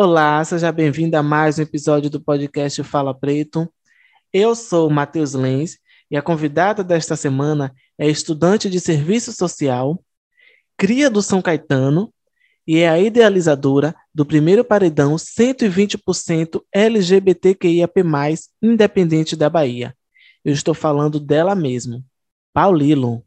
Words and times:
Olá, 0.00 0.44
seja 0.44 0.70
bem-vindo 0.70 1.16
a 1.16 1.24
mais 1.24 1.58
um 1.58 1.62
episódio 1.62 2.08
do 2.08 2.20
podcast 2.20 2.84
Fala 2.84 3.12
Preto. 3.12 3.68
Eu 4.32 4.54
sou 4.54 4.88
Matheus 4.88 5.34
Lenz 5.34 5.76
e 6.08 6.16
a 6.16 6.22
convidada 6.22 6.84
desta 6.84 7.16
semana 7.16 7.74
é 7.98 8.08
estudante 8.08 8.70
de 8.70 8.78
serviço 8.78 9.32
social, 9.32 10.00
cria 10.76 11.10
do 11.10 11.20
São 11.20 11.42
Caetano 11.42 12.14
e 12.64 12.78
é 12.78 12.88
a 12.88 12.96
idealizadora 13.00 13.92
do 14.14 14.24
primeiro 14.24 14.64
paredão 14.64 15.16
120% 15.16 16.62
LGBTQIAP+, 16.72 18.04
independente 18.62 19.34
da 19.34 19.50
Bahia. 19.50 19.96
Eu 20.44 20.52
estou 20.52 20.74
falando 20.74 21.18
dela 21.18 21.56
mesmo, 21.56 22.04
Paulilo. 22.54 23.24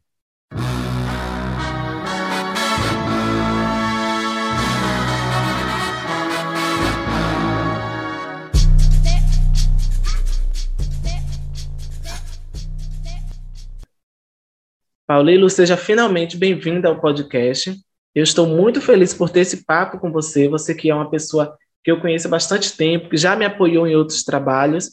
Paulilo, 15.12 15.50
seja 15.50 15.76
finalmente 15.76 16.38
bem-vinda 16.38 16.88
ao 16.88 16.98
podcast. 16.98 17.78
Eu 18.14 18.24
estou 18.24 18.46
muito 18.46 18.80
feliz 18.80 19.12
por 19.12 19.28
ter 19.28 19.40
esse 19.40 19.62
papo 19.62 19.98
com 19.98 20.10
você, 20.10 20.48
você 20.48 20.74
que 20.74 20.88
é 20.88 20.94
uma 20.94 21.10
pessoa 21.10 21.54
que 21.84 21.90
eu 21.90 22.00
conheço 22.00 22.28
há 22.28 22.30
bastante 22.30 22.74
tempo, 22.74 23.10
que 23.10 23.18
já 23.18 23.36
me 23.36 23.44
apoiou 23.44 23.86
em 23.86 23.94
outros 23.94 24.24
trabalhos. 24.24 24.92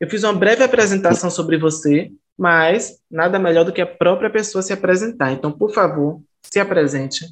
Eu 0.00 0.10
fiz 0.10 0.24
uma 0.24 0.32
breve 0.32 0.64
apresentação 0.64 1.30
sobre 1.30 1.56
você, 1.56 2.10
mas 2.36 2.98
nada 3.08 3.38
melhor 3.38 3.64
do 3.64 3.72
que 3.72 3.80
a 3.80 3.86
própria 3.86 4.28
pessoa 4.28 4.60
se 4.60 4.72
apresentar. 4.72 5.30
Então, 5.30 5.52
por 5.52 5.72
favor, 5.72 6.20
se 6.42 6.58
apresente. 6.58 7.24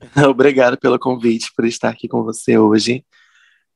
Obrigado 0.28 0.76
pelo 0.76 0.98
convite, 0.98 1.52
por 1.54 1.64
estar 1.64 1.90
aqui 1.90 2.08
com 2.08 2.24
você 2.24 2.58
hoje. 2.58 3.04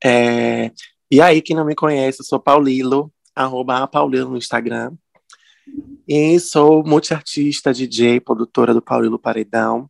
É... 0.03 0.71
E 1.09 1.21
aí, 1.21 1.41
quem 1.41 1.55
não 1.55 1.63
me 1.63 1.73
conhece, 1.73 2.19
eu 2.19 2.25
sou 2.25 2.37
Paulilo, 2.37 3.09
arroba 3.33 3.87
Paulilo 3.87 4.31
no 4.31 4.37
Instagram. 4.37 4.91
E 6.07 6.39
sou 6.39 6.83
multiartista, 6.85 7.73
DJ, 7.73 8.19
produtora 8.19 8.73
do 8.73 8.81
Paulilo 8.81 9.17
Paredão. 9.17 9.89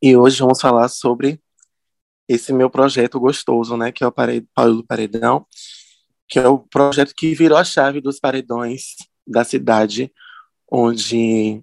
E 0.00 0.16
hoje 0.16 0.40
vamos 0.40 0.60
falar 0.60 0.88
sobre 0.88 1.40
esse 2.28 2.52
meu 2.52 2.68
projeto 2.68 3.18
gostoso, 3.18 3.76
né? 3.76 3.90
Que 3.92 4.04
é 4.04 4.06
o 4.06 4.12
Paulilo 4.12 4.84
Paredão, 4.84 5.46
que 6.28 6.38
é 6.38 6.46
o 6.46 6.58
projeto 6.58 7.14
que 7.16 7.34
virou 7.34 7.56
a 7.56 7.64
chave 7.64 8.00
dos 8.00 8.18
paredões 8.18 8.96
da 9.26 9.44
cidade, 9.44 10.12
onde 10.70 11.62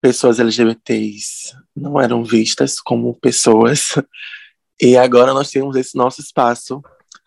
pessoas 0.00 0.38
LGBTs 0.38 1.56
não 1.74 2.00
eram 2.00 2.22
vistas 2.24 2.80
como 2.80 3.18
pessoas. 3.18 3.94
E 4.78 4.94
agora 4.94 5.32
nós 5.32 5.50
temos 5.50 5.74
esse 5.74 5.96
nosso 5.96 6.20
espaço, 6.20 6.82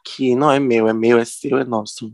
que 0.05 0.35
não 0.35 0.51
é 0.51 0.59
meu, 0.59 0.87
é 0.87 0.93
meu, 0.93 1.17
é 1.17 1.25
seu, 1.25 1.57
é 1.57 1.63
nosso. 1.63 2.13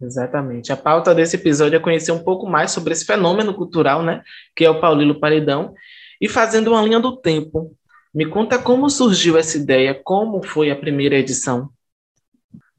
Exatamente. 0.00 0.72
A 0.72 0.76
pauta 0.76 1.14
desse 1.14 1.36
episódio 1.36 1.76
é 1.76 1.80
conhecer 1.80 2.12
um 2.12 2.24
pouco 2.24 2.48
mais 2.48 2.70
sobre 2.70 2.92
esse 2.92 3.04
fenômeno 3.04 3.52
cultural, 3.52 4.02
né, 4.02 4.22
que 4.56 4.64
é 4.64 4.70
o 4.70 4.80
Paulilo 4.80 5.20
Paredão, 5.20 5.74
e 6.20 6.28
fazendo 6.28 6.70
uma 6.70 6.82
linha 6.82 6.98
do 6.98 7.16
tempo. 7.16 7.76
Me 8.12 8.26
conta 8.26 8.58
como 8.58 8.88
surgiu 8.88 9.36
essa 9.36 9.58
ideia, 9.58 9.94
como 10.02 10.42
foi 10.42 10.70
a 10.70 10.76
primeira 10.76 11.16
edição? 11.16 11.70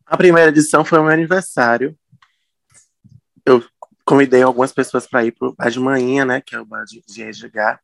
A 0.06 0.18
primeira 0.18 0.50
edição 0.50 0.84
foi 0.84 1.00
o 1.00 1.04
meu 1.04 1.14
aniversário. 1.14 1.96
Eu 3.46 3.64
convidei 4.04 4.42
algumas 4.42 4.74
pessoas 4.74 5.08
para 5.08 5.24
ir 5.24 5.32
para 5.32 5.48
o 5.48 5.70
de 5.70 5.80
manhã, 5.80 6.26
né, 6.26 6.42
que 6.42 6.56
é 6.56 6.60
o 6.60 6.66
bar 6.66 6.84
de, 6.84 7.22
Edgar. 7.22 7.80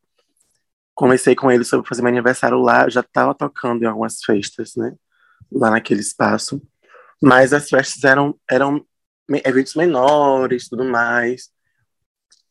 Comecei 0.94 1.34
com 1.34 1.50
eles 1.50 1.68
sobre 1.68 1.88
fazer 1.88 2.02
meu 2.02 2.10
aniversário 2.10 2.58
lá, 2.58 2.84
eu 2.84 2.90
já 2.90 3.00
estava 3.00 3.34
tocando 3.34 3.84
em 3.84 3.86
algumas 3.86 4.20
festas, 4.22 4.74
né, 4.76 4.94
lá 5.50 5.70
naquele 5.70 6.00
espaço. 6.00 6.60
Mas 7.22 7.52
as 7.52 7.68
festas 7.68 8.04
eram, 8.04 8.38
eram 8.48 8.84
eventos 9.44 9.74
menores, 9.74 10.68
tudo 10.68 10.84
mais. 10.84 11.50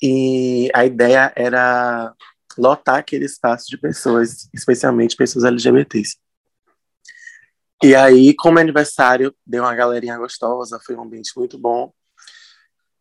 E 0.02 0.70
a 0.74 0.86
ideia 0.86 1.32
era 1.36 2.14
lotar 2.58 2.98
aquele 2.98 3.26
espaço 3.26 3.68
de 3.70 3.78
pessoas, 3.78 4.50
especialmente 4.54 5.16
pessoas 5.16 5.46
LGBTs. 5.46 6.18
E 7.84 7.94
aí, 7.94 8.34
como 8.36 8.58
aniversário, 8.58 9.36
deu 9.46 9.64
uma 9.64 9.76
galerinha 9.76 10.18
gostosa, 10.18 10.80
foi 10.84 10.96
um 10.96 11.04
ambiente 11.04 11.32
muito 11.36 11.60
bom. 11.60 11.94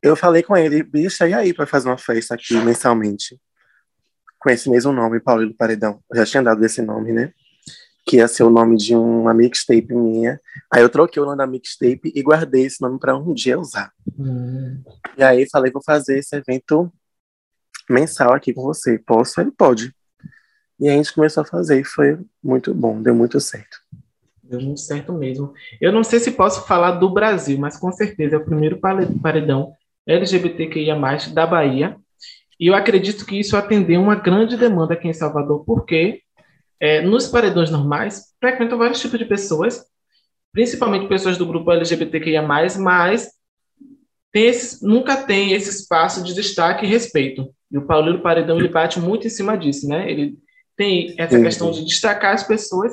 Eu 0.02 0.14
falei 0.14 0.42
com 0.42 0.56
ele, 0.56 0.82
bicho, 0.82 1.24
e 1.24 1.32
aí 1.32 1.54
para 1.54 1.66
fazer 1.66 1.88
uma 1.88 1.96
festa 1.96 2.34
aqui 2.34 2.54
mensalmente? 2.56 3.40
Com 4.38 4.50
esse 4.50 4.68
mesmo 4.68 4.92
nome, 4.92 5.18
Paulo 5.18 5.52
Paredão. 5.54 6.02
Eu 6.10 6.18
já 6.18 6.26
tinha 6.26 6.42
dado 6.42 6.64
esse 6.64 6.82
nome, 6.82 7.12
né? 7.12 7.32
Que 8.06 8.18
ia 8.18 8.28
ser 8.28 8.44
o 8.44 8.50
nome 8.50 8.76
de 8.76 8.94
uma 8.94 9.34
mixtape 9.34 9.92
minha. 9.92 10.40
Aí 10.72 10.80
eu 10.80 10.88
troquei 10.88 11.20
o 11.20 11.26
nome 11.26 11.38
da 11.38 11.46
mixtape 11.46 12.12
e 12.14 12.22
guardei 12.22 12.64
esse 12.64 12.80
nome 12.80 13.00
para 13.00 13.16
um 13.16 13.34
dia 13.34 13.58
usar. 13.58 13.92
Hum. 14.16 14.80
E 15.18 15.24
aí 15.24 15.48
falei, 15.50 15.72
vou 15.72 15.82
fazer 15.82 16.18
esse 16.18 16.36
evento 16.36 16.90
mensal 17.90 18.32
aqui 18.32 18.54
com 18.54 18.62
você. 18.62 18.96
Posso? 18.96 19.40
Ele 19.40 19.50
pode. 19.50 19.92
E 20.78 20.88
a 20.88 20.92
gente 20.92 21.12
começou 21.12 21.42
a 21.42 21.46
fazer 21.46 21.80
e 21.80 21.84
foi 21.84 22.18
muito 22.42 22.72
bom, 22.72 23.02
deu 23.02 23.14
muito 23.14 23.40
certo. 23.40 23.78
Deu 24.42 24.60
muito 24.60 24.80
certo 24.80 25.12
mesmo. 25.12 25.52
Eu 25.80 25.90
não 25.90 26.04
sei 26.04 26.20
se 26.20 26.30
posso 26.30 26.64
falar 26.66 26.92
do 26.92 27.10
Brasil, 27.10 27.58
mas 27.58 27.76
com 27.76 27.90
certeza 27.90 28.36
é 28.36 28.38
o 28.38 28.44
primeiro 28.44 28.78
paredão 28.78 29.72
LGBTQIA+, 30.06 30.96
da 31.34 31.46
Bahia. 31.46 31.96
E 32.60 32.68
eu 32.68 32.74
acredito 32.74 33.26
que 33.26 33.40
isso 33.40 33.56
atendeu 33.56 34.00
uma 34.00 34.14
grande 34.14 34.56
demanda 34.56 34.94
aqui 34.94 35.08
em 35.08 35.12
Salvador, 35.12 35.64
porque 35.64 36.22
é, 36.80 37.00
nos 37.00 37.28
paredões 37.28 37.70
normais, 37.70 38.34
frequentam 38.40 38.78
vários 38.78 39.00
tipos 39.00 39.18
de 39.18 39.24
pessoas, 39.24 39.84
principalmente 40.52 41.08
pessoas 41.08 41.36
do 41.36 41.46
grupo 41.46 41.70
LGBTQIA+, 41.70 42.42
mas 42.42 43.30
tem 44.32 44.46
esse, 44.46 44.86
nunca 44.86 45.16
tem 45.16 45.52
esse 45.52 45.70
espaço 45.70 46.22
de 46.22 46.34
destaque 46.34 46.84
e 46.84 46.88
respeito. 46.88 47.54
E 47.70 47.78
o 47.78 47.86
Paulino 47.86 48.20
Paredão 48.20 48.58
ele 48.58 48.68
bate 48.68 49.00
muito 49.00 49.26
em 49.26 49.30
cima 49.30 49.56
disso, 49.56 49.88
né? 49.88 50.10
Ele 50.10 50.36
tem 50.76 51.14
essa 51.18 51.40
questão 51.40 51.70
de 51.70 51.84
destacar 51.84 52.34
as 52.34 52.42
pessoas 52.42 52.92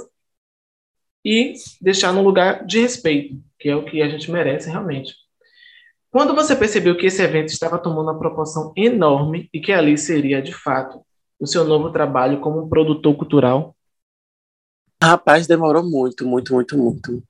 e 1.23 1.53
deixar 1.81 2.13
num 2.13 2.23
lugar 2.23 2.65
de 2.65 2.79
respeito, 2.79 3.37
que 3.59 3.69
é 3.69 3.75
o 3.75 3.85
que 3.85 4.01
a 4.01 4.09
gente 4.09 4.31
merece 4.31 4.69
realmente. 4.69 5.13
Quando 6.11 6.35
você 6.35 6.55
percebeu 6.55 6.95
que 6.95 7.07
esse 7.07 7.21
evento 7.21 7.49
estava 7.49 7.79
tomando 7.79 8.11
uma 8.11 8.19
proporção 8.19 8.71
enorme 8.75 9.49
e 9.53 9.59
que 9.59 9.71
ali 9.71 9.97
seria, 9.97 10.41
de 10.41 10.53
fato, 10.53 11.01
o 11.39 11.47
seu 11.47 11.65
novo 11.65 11.91
trabalho 11.91 12.39
como 12.39 12.69
produtor 12.69 13.15
cultural? 13.15 13.72
Rapaz, 15.03 15.45
demorou 15.45 15.83
muito, 15.83 16.25
muito, 16.25 16.53
muito, 16.53 16.77
muito. 16.77 17.21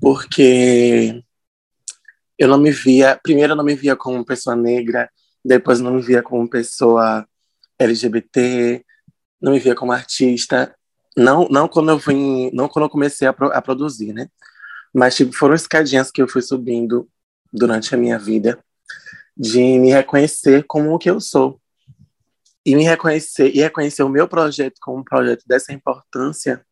Porque 0.00 1.22
eu 2.36 2.48
não 2.48 2.58
me 2.58 2.72
via, 2.72 3.16
primeiro 3.22 3.52
eu 3.52 3.56
não 3.56 3.62
me 3.62 3.76
via 3.76 3.94
como 3.94 4.24
pessoa 4.24 4.56
negra, 4.56 5.08
depois 5.44 5.78
não 5.78 5.94
me 5.94 6.02
via 6.02 6.20
como 6.20 6.50
pessoa 6.50 7.24
LGBT, 7.78 8.84
não 9.40 9.52
me 9.52 9.60
via 9.60 9.72
como 9.72 9.92
artista. 9.92 10.74
Não, 11.16 11.46
não 11.48 11.68
quando 11.68 11.90
eu 11.90 11.98
vim, 11.98 12.50
não 12.52 12.68
quando 12.68 12.86
eu 12.86 12.90
comecei 12.90 13.28
a, 13.28 13.30
a 13.30 13.62
produzir, 13.62 14.12
né? 14.12 14.28
Mas 14.92 15.14
tipo, 15.14 15.32
foram 15.32 15.54
escadinhas 15.54 16.10
que 16.10 16.20
eu 16.20 16.26
fui 16.26 16.42
subindo 16.42 17.08
durante 17.52 17.94
a 17.94 17.98
minha 17.98 18.18
vida 18.18 18.58
de 19.36 19.78
me 19.78 19.92
reconhecer 19.92 20.64
como 20.64 20.92
o 20.92 20.98
que 20.98 21.08
eu 21.08 21.20
sou 21.20 21.60
e 22.66 22.74
me 22.74 22.82
reconhecer 22.82 23.54
e 23.54 23.60
reconhecer 23.60 24.02
o 24.02 24.08
meu 24.08 24.26
projeto 24.26 24.74
como 24.80 24.98
um 24.98 25.04
projeto 25.04 25.44
dessa 25.46 25.72
importância 25.72 26.66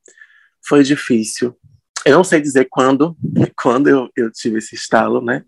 foi 0.66 0.82
difícil. 0.82 1.59
Eu 2.04 2.16
não 2.16 2.25
sei 2.25 2.41
dizer 2.41 2.66
quando, 2.71 3.16
quando 3.56 3.88
eu, 3.88 4.10
eu 4.16 4.31
tive 4.31 4.59
esse 4.59 4.75
estalo, 4.75 5.21
né, 5.21 5.44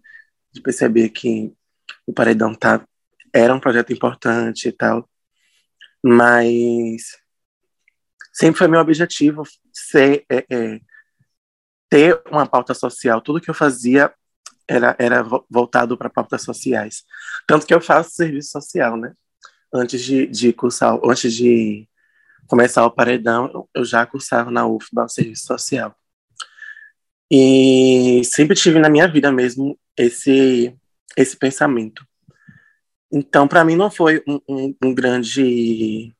de 0.52 0.60
perceber 0.60 1.08
que 1.10 1.52
o 2.06 2.12
Paredão 2.12 2.54
tá 2.54 2.86
era 3.32 3.54
um 3.54 3.60
projeto 3.60 3.92
importante 3.92 4.68
e 4.68 4.72
tal, 4.72 5.08
mas 6.04 7.16
sempre 8.32 8.58
foi 8.58 8.68
meu 8.68 8.80
objetivo 8.80 9.42
ser 9.72 10.26
é, 10.28 10.44
é, 10.50 10.80
ter 11.88 12.20
uma 12.30 12.46
pauta 12.46 12.74
social. 12.74 13.22
Tudo 13.22 13.40
que 13.40 13.48
eu 13.48 13.54
fazia 13.54 14.12
era, 14.68 14.94
era 14.98 15.22
voltado 15.48 15.96
para 15.96 16.10
pautas 16.10 16.42
sociais. 16.42 17.04
Tanto 17.46 17.66
que 17.66 17.72
eu 17.72 17.80
faço 17.80 18.10
serviço 18.10 18.50
social, 18.50 18.96
né? 18.96 19.14
antes 19.72 20.02
de, 20.02 20.26
de 20.26 20.52
cursar, 20.52 20.98
antes 21.04 21.32
de 21.32 21.88
começar 22.46 22.84
o 22.84 22.90
paredão, 22.90 23.68
eu 23.74 23.84
já 23.84 24.06
cursava 24.06 24.50
na 24.50 24.66
UFBA 24.66 25.04
o 25.04 25.08
serviço 25.08 25.46
social. 25.46 25.94
E 27.30 28.22
sempre 28.24 28.56
tive 28.56 28.78
na 28.78 28.90
minha 28.90 29.08
vida 29.08 29.32
mesmo 29.32 29.78
esse 29.96 30.76
esse 31.16 31.36
pensamento. 31.36 32.06
Então, 33.10 33.46
para 33.46 33.64
mim 33.64 33.76
não 33.76 33.90
foi 33.90 34.22
um, 34.26 34.40
um, 34.48 34.76
um, 34.84 34.94
grande, 34.94 36.14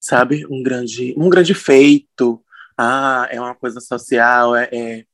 sabe, 0.00 0.46
um 0.50 0.62
grande, 0.62 1.14
um 1.16 1.28
grande 1.28 1.54
feito. 1.54 2.42
Ah, 2.76 3.28
é 3.30 3.40
uma 3.40 3.54
coisa 3.54 3.80
social. 3.80 4.56
É, 4.56 4.68
é... 4.72 5.06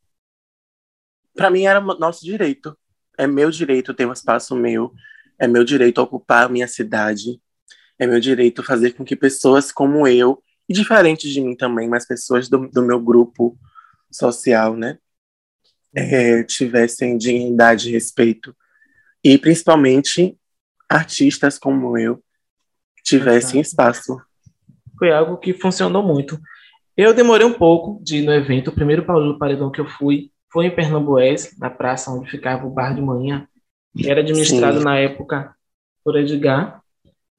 Para 1.34 1.50
mim 1.50 1.64
era 1.64 1.80
nosso 1.80 2.24
direito. 2.24 2.76
É 3.18 3.26
meu 3.26 3.50
direito 3.50 3.94
ter 3.94 4.06
um 4.06 4.12
espaço 4.12 4.54
meu 4.54 4.92
é 5.38 5.46
meu 5.46 5.64
direito 5.64 5.98
ocupar 5.98 6.46
a 6.46 6.48
minha 6.48 6.68
cidade. 6.68 7.40
É 7.98 8.06
meu 8.06 8.20
direito 8.20 8.62
fazer 8.62 8.92
com 8.92 9.04
que 9.04 9.14
pessoas 9.14 9.70
como 9.70 10.06
eu 10.06 10.42
e 10.68 10.72
diferentes 10.72 11.30
de 11.30 11.40
mim 11.40 11.54
também, 11.54 11.88
mas 11.88 12.06
pessoas 12.06 12.48
do, 12.48 12.68
do 12.68 12.82
meu 12.82 13.00
grupo 13.00 13.58
social, 14.10 14.76
né? 14.76 14.98
É, 15.94 16.42
tivessem 16.42 17.16
dignidade 17.16 17.88
e 17.88 17.92
respeito. 17.92 18.54
E 19.22 19.38
principalmente 19.38 20.36
artistas 20.88 21.58
como 21.58 21.96
eu 21.96 22.22
tivessem 23.02 23.60
espaço. 23.60 24.20
Foi 24.98 25.12
algo 25.12 25.36
que 25.36 25.54
funcionou 25.54 26.02
muito. 26.02 26.38
Eu 26.96 27.12
demorei 27.12 27.46
um 27.46 27.52
pouco 27.52 28.02
de 28.02 28.18
ir 28.18 28.22
no 28.24 28.32
evento. 28.32 28.68
O 28.68 28.74
primeiro 28.74 29.04
Paulo 29.04 29.38
Paredão 29.38 29.70
que 29.70 29.80
eu 29.80 29.88
fui 29.88 30.30
foi 30.52 30.66
em 30.66 30.74
Pernambués, 30.74 31.58
na 31.58 31.68
praça 31.68 32.10
onde 32.12 32.30
ficava 32.30 32.64
o 32.64 32.70
bar 32.70 32.94
de 32.94 33.02
manhã, 33.02 33.48
que 33.96 34.08
era 34.08 34.20
administrado 34.20 34.78
Sim. 34.78 34.84
na 34.84 34.96
época 34.98 35.54
por 36.04 36.16
Edgar. 36.16 36.80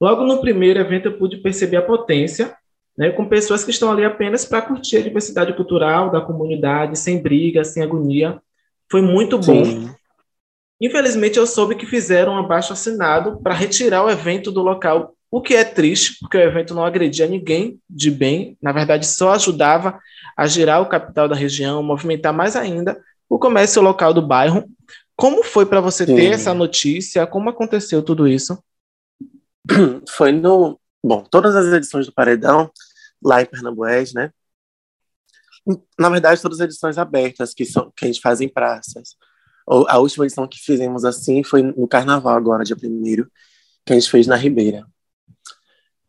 Logo 0.00 0.24
no 0.24 0.40
primeiro 0.40 0.78
evento 0.78 1.06
eu 1.06 1.18
pude 1.18 1.38
perceber 1.38 1.76
a 1.78 1.82
potência, 1.82 2.54
né, 2.96 3.10
com 3.10 3.28
pessoas 3.28 3.64
que 3.64 3.70
estão 3.70 3.90
ali 3.90 4.04
apenas 4.04 4.44
para 4.44 4.62
curtir 4.62 4.96
a 4.96 5.02
diversidade 5.02 5.52
cultural 5.54 6.10
da 6.10 6.20
comunidade, 6.20 6.98
sem 6.98 7.22
briga, 7.22 7.64
sem 7.64 7.82
agonia. 7.82 8.40
Foi 8.90 9.02
muito 9.02 9.38
bom. 9.38 9.64
Sim. 9.64 9.90
Infelizmente 10.80 11.38
eu 11.38 11.46
soube 11.46 11.74
que 11.74 11.86
fizeram 11.86 12.34
um 12.34 12.38
abaixo 12.38 12.72
assinado 12.72 13.40
para 13.42 13.54
retirar 13.54 14.04
o 14.04 14.10
evento 14.10 14.52
do 14.52 14.62
local, 14.62 15.14
o 15.30 15.40
que 15.40 15.54
é 15.54 15.64
triste, 15.64 16.18
porque 16.20 16.36
o 16.36 16.40
evento 16.40 16.74
não 16.74 16.84
agredia 16.84 17.26
ninguém 17.26 17.78
de 17.88 18.10
bem, 18.10 18.56
na 18.60 18.72
verdade 18.72 19.06
só 19.06 19.32
ajudava 19.32 19.98
a 20.36 20.46
girar 20.46 20.82
o 20.82 20.88
capital 20.88 21.28
da 21.28 21.34
região, 21.34 21.82
movimentar 21.82 22.32
mais 22.32 22.54
ainda 22.56 23.00
o 23.28 23.38
comércio 23.38 23.80
local 23.82 24.12
do 24.12 24.22
bairro. 24.22 24.64
Como 25.16 25.42
foi 25.42 25.64
para 25.64 25.80
você 25.80 26.04
Sim. 26.04 26.14
ter 26.14 26.32
essa 26.32 26.52
notícia? 26.52 27.26
Como 27.26 27.48
aconteceu 27.48 28.02
tudo 28.02 28.28
isso? 28.28 28.58
Foi 30.08 30.32
no. 30.32 30.80
Bom, 31.02 31.22
todas 31.30 31.54
as 31.54 31.72
edições 31.72 32.06
do 32.06 32.12
Paredão, 32.12 32.70
lá 33.22 33.42
em 33.42 33.46
Pernambués, 33.46 34.12
né? 34.12 34.32
Na 35.98 36.08
verdade, 36.08 36.40
todas 36.40 36.60
as 36.60 36.66
edições 36.66 36.98
abertas 36.98 37.52
que, 37.52 37.64
são, 37.64 37.92
que 37.96 38.04
a 38.04 38.08
gente 38.08 38.20
faz 38.20 38.40
em 38.40 38.48
praças. 38.48 39.16
A 39.88 39.98
última 39.98 40.24
edição 40.24 40.46
que 40.46 40.58
fizemos 40.58 41.04
assim 41.04 41.42
foi 41.42 41.62
no 41.62 41.88
Carnaval, 41.88 42.36
agora, 42.36 42.64
dia 42.64 42.76
primeiro, 42.76 43.30
que 43.84 43.92
a 43.92 43.96
gente 43.96 44.10
fez 44.10 44.26
na 44.26 44.36
Ribeira. 44.36 44.86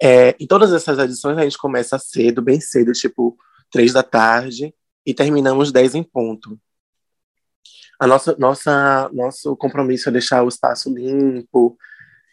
É, 0.02 0.36
em 0.40 0.46
todas 0.46 0.72
essas 0.74 1.00
edições, 1.00 1.38
a 1.38 1.44
gente 1.44 1.58
começa 1.58 1.98
cedo, 1.98 2.42
bem 2.42 2.60
cedo, 2.60 2.92
tipo 2.92 3.36
três 3.72 3.94
da 3.94 4.04
tarde, 4.04 4.74
e 5.06 5.14
terminamos 5.14 5.72
dez 5.72 5.96
em 5.96 6.04
ponto. 6.04 6.60
A 8.00 8.06
nossa, 8.06 8.36
nossa, 8.38 9.10
nosso 9.12 9.56
compromisso 9.56 10.10
é 10.10 10.12
deixar 10.12 10.44
o 10.44 10.48
espaço 10.48 10.94
limpo, 10.94 11.76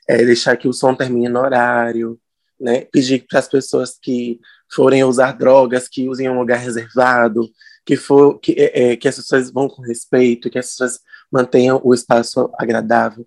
é 0.08 0.24
deixar 0.24 0.56
que 0.56 0.68
o 0.68 0.72
som 0.72 0.94
termine 0.94 1.28
no 1.28 1.40
horário, 1.40 2.18
né? 2.60 2.86
Pedir 2.92 3.24
para 3.28 3.38
as 3.38 3.48
pessoas 3.48 3.98
que 4.00 4.40
forem 4.72 5.04
usar 5.04 5.32
drogas 5.32 5.88
que 5.88 6.08
usem 6.08 6.28
um 6.28 6.38
lugar 6.38 6.58
reservado, 6.58 7.48
que 7.84 7.96
for 7.96 8.38
que, 8.38 8.52
é, 8.52 8.92
é, 8.92 8.96
que 8.96 9.06
as 9.06 9.16
pessoas 9.16 9.50
vão 9.50 9.68
com 9.68 9.82
respeito, 9.82 10.50
que 10.50 10.58
as 10.58 10.70
pessoas 10.70 11.00
mantenham 11.30 11.80
o 11.84 11.92
espaço 11.92 12.50
agradável. 12.58 13.26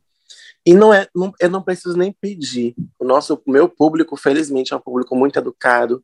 E 0.66 0.74
não 0.74 0.94
é, 0.94 1.08
não, 1.16 1.32
eu 1.40 1.50
não 1.50 1.62
preciso 1.62 1.96
nem 1.96 2.12
pedir. 2.12 2.76
O 3.00 3.06
nosso, 3.06 3.42
meu 3.48 3.70
público, 3.70 4.18
felizmente, 4.18 4.74
é 4.74 4.76
um 4.76 4.82
público 4.82 5.16
muito 5.16 5.40
educado, 5.40 6.04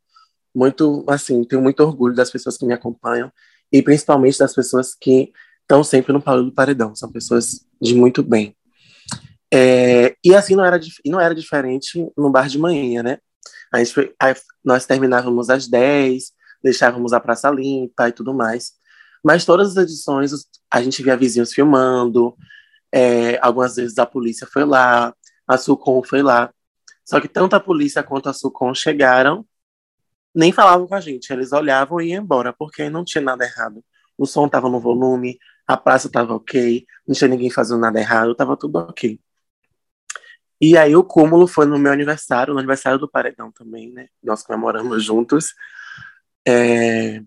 muito, 0.56 1.04
assim, 1.08 1.44
tenho 1.44 1.62
muito 1.62 1.82
orgulho 1.82 2.16
das 2.16 2.32
pessoas 2.32 2.58
que 2.58 2.66
me 2.66 2.74
acompanham 2.74 3.32
e 3.72 3.82
principalmente 3.82 4.38
das 4.38 4.54
pessoas 4.54 4.96
que 4.96 5.34
estão 5.62 5.84
sempre 5.84 6.14
no 6.14 6.22
Paulo 6.22 6.44
do 6.44 6.52
Paredão. 6.52 6.96
São 6.96 7.12
pessoas 7.12 7.66
de 7.82 7.96
muito 7.96 8.24
bem. 8.24 8.56
É, 9.56 10.16
e 10.24 10.34
assim 10.34 10.56
não 10.56 10.66
era, 10.66 10.80
não 11.06 11.22
era 11.22 11.36
diferente 11.36 12.12
no 12.18 12.32
bar 12.32 12.48
de 12.48 12.58
manhã, 12.58 13.04
né? 13.04 13.20
A 13.72 13.78
gente 13.78 13.94
foi, 13.94 14.16
nós 14.64 14.88
terminávamos 14.88 15.50
às 15.50 15.68
10, 15.68 16.32
deixávamos 16.64 17.14
a 17.14 17.20
praça 17.20 17.52
limpa 17.52 18.10
e 18.10 18.12
tudo 18.12 18.34
mais. 18.34 18.74
Mas 19.24 19.46
todas 19.46 19.78
as 19.78 19.84
edições 19.84 20.32
a 20.72 20.82
gente 20.82 21.04
via 21.04 21.16
vizinhos 21.16 21.54
filmando, 21.54 22.36
é, 22.92 23.38
algumas 23.42 23.76
vezes 23.76 23.98
a 24.00 24.06
polícia 24.08 24.48
foi 24.52 24.66
lá, 24.66 25.14
a 25.48 25.58
Sucom 25.58 26.02
foi 26.04 26.24
lá. 26.24 26.52
Só 27.06 27.22
que 27.22 27.28
tanto 27.28 27.56
a 27.56 27.60
polícia 27.60 28.02
quanto 28.02 28.30
a 28.30 28.34
Sucom 28.34 28.74
chegaram, 28.74 29.46
nem 30.34 30.52
falavam 30.52 30.88
com 30.88 30.96
a 30.96 31.02
gente, 31.02 31.32
eles 31.32 31.52
olhavam 31.54 32.02
e 32.02 32.10
iam 32.10 32.24
embora, 32.24 32.54
porque 32.54 32.90
não 32.90 33.06
tinha 33.06 33.24
nada 33.24 33.46
errado. 33.46 33.84
O 34.18 34.26
som 34.26 34.48
estava 34.48 34.68
no 34.68 34.80
volume, 34.80 35.38
a 35.68 35.78
praça 35.78 36.08
estava 36.08 36.34
ok, 36.34 36.86
não 37.08 37.14
tinha 37.14 37.28
ninguém 37.28 37.52
fazendo 37.52 37.80
nada 37.80 38.00
errado, 38.00 38.32
estava 38.32 38.58
tudo 38.58 38.80
ok. 38.80 39.20
E 40.66 40.78
aí 40.78 40.96
o 40.96 41.04
cúmulo 41.04 41.46
foi 41.46 41.66
no 41.66 41.78
meu 41.78 41.92
aniversário, 41.92 42.54
no 42.54 42.60
aniversário 42.60 42.98
do 42.98 43.10
Paredão 43.10 43.52
também, 43.52 43.92
né? 43.92 44.08
Nós 44.24 44.44
comemoramos 44.44 45.04
juntos. 45.04 45.54
É, 46.48 47.22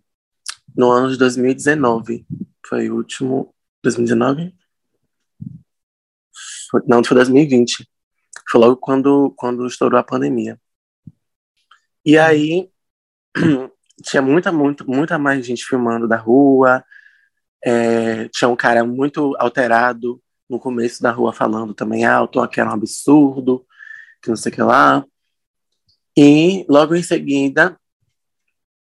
no 0.74 0.90
ano 0.90 1.10
de 1.10 1.18
2019. 1.18 2.26
Foi 2.66 2.88
o 2.88 2.96
último. 2.96 3.54
2019? 3.82 4.54
Foi, 6.70 6.80
não, 6.86 7.04
foi 7.04 7.14
2020. 7.14 7.86
Foi 8.48 8.58
logo 8.58 8.78
quando, 8.78 9.30
quando 9.36 9.66
estourou 9.66 10.00
a 10.00 10.02
pandemia. 10.02 10.58
E 12.06 12.16
aí 12.16 12.70
tinha 14.02 14.22
muita, 14.22 14.50
muito, 14.50 14.90
muita 14.90 15.18
mais 15.18 15.44
gente 15.44 15.62
filmando 15.62 16.08
da 16.08 16.16
rua, 16.16 16.82
é, 17.62 18.28
tinha 18.30 18.48
um 18.48 18.56
cara 18.56 18.82
muito 18.82 19.36
alterado 19.38 20.22
no 20.48 20.58
começo 20.58 21.02
da 21.02 21.10
rua 21.10 21.32
falando 21.32 21.75
também 21.75 22.04
alto, 22.04 22.40
ah, 22.40 22.48
que 22.48 22.60
era 22.60 22.70
um 22.70 22.75
absurdo, 22.75 23.66
que 24.22 24.28
não 24.28 24.37
sei 24.37 24.52
o 24.52 24.54
que 24.54 24.62
lá. 24.62 25.04
E 26.16 26.64
logo 26.69 26.94
em 26.94 27.02
seguida, 27.02 27.78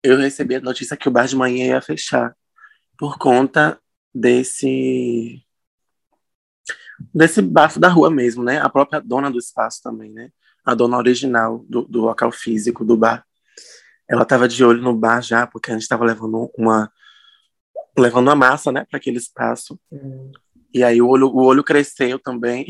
eu 0.02 0.16
recebi 0.16 0.56
a 0.56 0.60
notícia 0.60 0.96
que 0.96 1.08
o 1.08 1.10
bar 1.12 1.26
de 1.26 1.36
manhã 1.36 1.66
ia 1.66 1.82
fechar 1.82 2.34
por 2.98 3.18
conta 3.18 3.80
desse 4.14 5.42
desse 7.14 7.40
bafo 7.40 7.80
da 7.80 7.88
rua 7.88 8.10
mesmo, 8.10 8.44
né? 8.44 8.58
A 8.58 8.68
própria 8.68 9.00
dona 9.00 9.30
do 9.30 9.38
espaço 9.38 9.80
também, 9.82 10.10
né? 10.10 10.30
A 10.64 10.74
dona 10.74 10.98
original 10.98 11.64
do, 11.68 11.82
do 11.82 12.00
local 12.02 12.30
físico 12.30 12.84
do 12.84 12.96
bar. 12.96 13.24
Ela 14.08 14.22
estava 14.22 14.48
de 14.48 14.62
olho 14.64 14.82
no 14.82 14.94
bar 14.94 15.22
já, 15.22 15.46
porque 15.46 15.70
a 15.70 15.74
gente 15.74 15.82
estava 15.82 16.04
levando 16.04 16.50
uma 16.56 16.90
levando 17.96 18.30
a 18.30 18.34
massa, 18.34 18.72
né, 18.72 18.84
para 18.88 18.98
aquele 18.98 19.18
espaço. 19.18 19.78
Hum. 19.90 20.32
E 20.72 20.82
aí 20.82 21.00
o 21.00 21.08
olho, 21.08 21.28
o 21.28 21.44
olho 21.44 21.64
cresceu 21.64 22.18
também. 22.18 22.66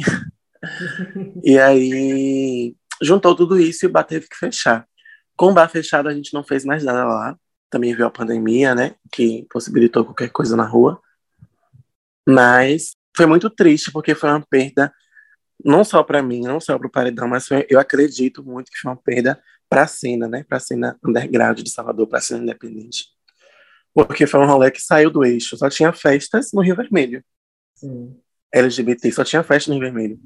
e 1.43 1.58
aí 1.58 2.75
juntou 3.02 3.35
tudo 3.35 3.58
isso 3.58 3.85
e 3.85 3.88
o 3.88 3.91
bar 3.91 4.05
teve 4.05 4.29
que 4.29 4.37
fechar. 4.37 4.87
Com 5.37 5.50
o 5.50 5.55
bar 5.55 5.69
fechado, 5.69 6.08
a 6.08 6.14
gente 6.14 6.35
não 6.35 6.44
fez 6.44 6.64
mais 6.64 6.85
nada 6.85 7.05
lá. 7.05 7.37
Também 7.70 7.94
veio 7.94 8.06
a 8.06 8.11
pandemia, 8.11 8.75
né, 8.75 8.94
que 9.12 9.47
possibilitou 9.50 10.04
qualquer 10.04 10.30
coisa 10.30 10.57
na 10.57 10.64
rua. 10.64 11.00
Mas 12.28 12.92
foi 13.16 13.26
muito 13.26 13.49
triste, 13.49 13.92
porque 13.92 14.14
foi 14.14 14.30
uma 14.30 14.45
perda, 14.45 14.92
não 15.64 15.85
só 15.85 16.02
para 16.02 16.23
mim, 16.23 16.42
não 16.42 16.61
só 16.61 16.78
para 16.78 16.87
o 16.87 16.90
Paredão, 16.90 17.28
mas 17.28 17.47
foi, 17.47 17.66
eu 17.69 17.78
acredito 17.78 18.45
muito 18.45 18.71
que 18.71 18.78
foi 18.78 18.90
uma 18.90 18.97
perda 18.97 19.40
para 19.69 19.83
a 19.83 19.87
cena, 19.87 20.28
né, 20.28 20.45
para 20.49 20.59
a 20.59 20.61
cena 20.61 20.99
underground 21.04 21.61
de 21.61 21.71
Salvador, 21.71 22.07
para 22.09 22.19
a 22.19 22.23
cena 22.23 22.42
independente 22.42 23.04
porque 23.95 24.26
foi 24.26 24.40
um 24.40 24.47
rolê 24.47 24.71
que 24.71 24.80
saiu 24.80 25.11
do 25.11 25.25
eixo. 25.25 25.57
Só 25.57 25.69
tinha 25.69 25.92
festas 25.92 26.50
no 26.52 26.62
Rio 26.62 26.76
Vermelho. 26.76 27.23
Sim. 27.80 28.16
LGBT, 28.52 29.10
só 29.12 29.25
tinha 29.25 29.42
festa 29.42 29.70
no 29.70 29.78
Rio 29.78 29.92
Vermelho. 29.92 30.20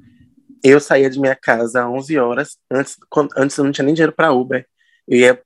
Eu 0.63 0.79
saía 0.79 1.09
de 1.09 1.19
minha 1.19 1.35
casa 1.35 1.83
às 1.83 1.89
11 1.89 2.17
horas, 2.17 2.57
antes, 2.71 2.97
quando, 3.09 3.29
antes 3.37 3.57
eu 3.57 3.63
não 3.63 3.71
tinha 3.71 3.85
nem 3.85 3.93
dinheiro 3.93 4.13
para 4.13 4.31
Uber. 4.31 4.65
Eu 5.07 5.17
ia 5.19 5.41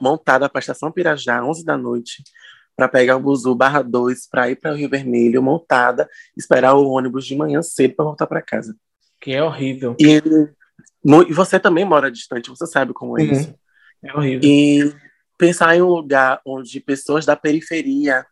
montada 0.00 0.48
para 0.48 0.58
a 0.58 0.60
estação 0.60 0.90
Pirajá, 0.90 1.44
11 1.44 1.64
da 1.64 1.76
noite, 1.76 2.22
para 2.76 2.88
pegar 2.88 3.16
o 3.16 3.20
buzu 3.20 3.54
barra 3.54 3.82
2 3.82 4.28
para 4.28 4.50
ir 4.50 4.56
para 4.56 4.72
o 4.72 4.74
Rio 4.74 4.88
Vermelho, 4.88 5.42
montada, 5.42 6.08
esperar 6.36 6.74
o 6.74 6.88
ônibus 6.88 7.26
de 7.26 7.36
manhã 7.36 7.62
cedo 7.62 7.94
para 7.94 8.04
voltar 8.04 8.26
para 8.26 8.42
casa. 8.42 8.76
Que 9.20 9.32
é 9.32 9.42
horrível. 9.42 9.96
E, 9.98 10.22
e, 11.28 11.32
você 11.32 11.58
também 11.58 11.84
mora 11.84 12.10
distante, 12.10 12.50
você 12.50 12.66
sabe 12.66 12.92
como 12.92 13.18
é 13.18 13.22
uhum. 13.22 13.32
isso. 13.32 13.54
É 14.02 14.12
horrível. 14.12 14.40
E 14.44 14.94
pensar 15.36 15.76
em 15.76 15.82
um 15.82 15.88
lugar 15.88 16.40
onde 16.44 16.80
pessoas 16.80 17.24
da 17.24 17.36
periferia 17.36 18.26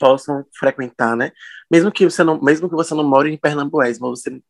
possam 0.00 0.44
frequentar, 0.58 1.14
né? 1.14 1.30
Mesmo 1.70 1.92
que 1.92 2.06
você 2.06 2.24
não, 2.24 2.40
mesmo 2.40 2.68
que 2.68 2.74
você 2.74 2.94
não 2.94 3.04
more 3.04 3.30
em 3.30 3.36
Pernambués, 3.36 3.98
mas 4.00 4.10
você 4.10 4.40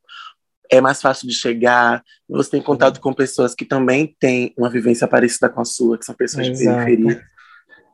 é 0.71 0.80
mais 0.80 1.02
fácil 1.02 1.26
de 1.26 1.35
chegar, 1.35 2.02
você 2.28 2.52
tem 2.52 2.62
contato 2.62 2.97
uhum. 2.97 3.02
com 3.02 3.12
pessoas 3.12 3.54
que 3.54 3.64
também 3.64 4.16
têm 4.21 4.54
uma 4.57 4.71
vivência 4.71 5.09
parecida 5.09 5.50
com 5.50 5.61
a 5.61 5.64
sua, 5.64 5.99
que 5.99 6.04
são 6.04 6.14
pessoas 6.14 6.47
Exato. 6.47 6.78
de 6.78 6.97
periferia, 6.97 7.26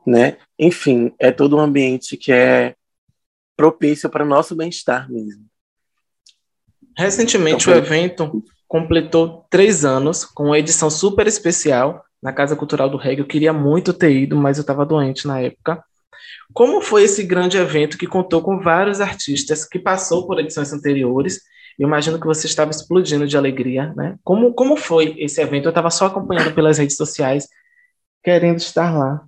né? 0.07 0.37
Enfim, 0.59 1.13
é 1.19 1.33
todo 1.33 1.57
um 1.57 1.61
ambiente 1.61 2.19
que 2.19 2.31
é 2.31 2.75
propício 3.57 4.11
para 4.11 4.23
o 4.23 4.29
nosso 4.29 4.55
bem-estar 4.55 5.11
mesmo. 5.11 5.47
Recentemente 6.97 7.69
então, 7.69 7.75
o 7.75 7.77
evento 7.79 8.45
completou 8.69 9.47
três 9.49 9.85
anos 9.85 10.25
com 10.25 10.45
uma 10.45 10.59
edição 10.59 10.91
super 10.91 11.27
especial 11.27 12.05
na 12.23 12.33
Casa 12.33 12.55
Cultural 12.55 12.91
do 12.91 12.99
Reggae. 12.99 13.21
Eu 13.21 13.27
queria 13.27 13.53
muito 13.53 13.95
ter 13.95 14.13
ido, 14.13 14.37
mas 14.37 14.59
eu 14.59 14.63
estava 14.63 14.85
doente 14.85 15.27
na 15.27 15.41
época. 15.41 15.83
Como 16.53 16.81
foi 16.81 17.05
esse 17.05 17.23
grande 17.23 17.57
evento 17.57 17.99
que 17.99 18.07
contou 18.07 18.43
com 18.43 18.61
vários 18.61 19.01
artistas, 19.01 19.65
que 19.65 19.79
passou 19.79 20.27
por 20.27 20.39
edições 20.39 20.73
anteriores? 20.73 21.41
Eu 21.79 21.87
imagino 21.87 22.19
que 22.19 22.27
você 22.27 22.47
estava 22.47 22.71
explodindo 22.71 23.27
de 23.27 23.37
alegria, 23.37 23.93
né? 23.95 24.17
Como, 24.25 24.55
como 24.55 24.77
foi 24.77 25.15
esse 25.19 25.41
evento? 25.41 25.67
Eu 25.67 25.71
estava 25.71 25.91
só 25.91 26.07
acompanhando 26.07 26.55
pelas 26.55 26.79
redes 26.79 26.97
sociais. 26.97 27.47
querendo 28.23 28.59
estar 28.59 28.97
lá? 28.97 29.27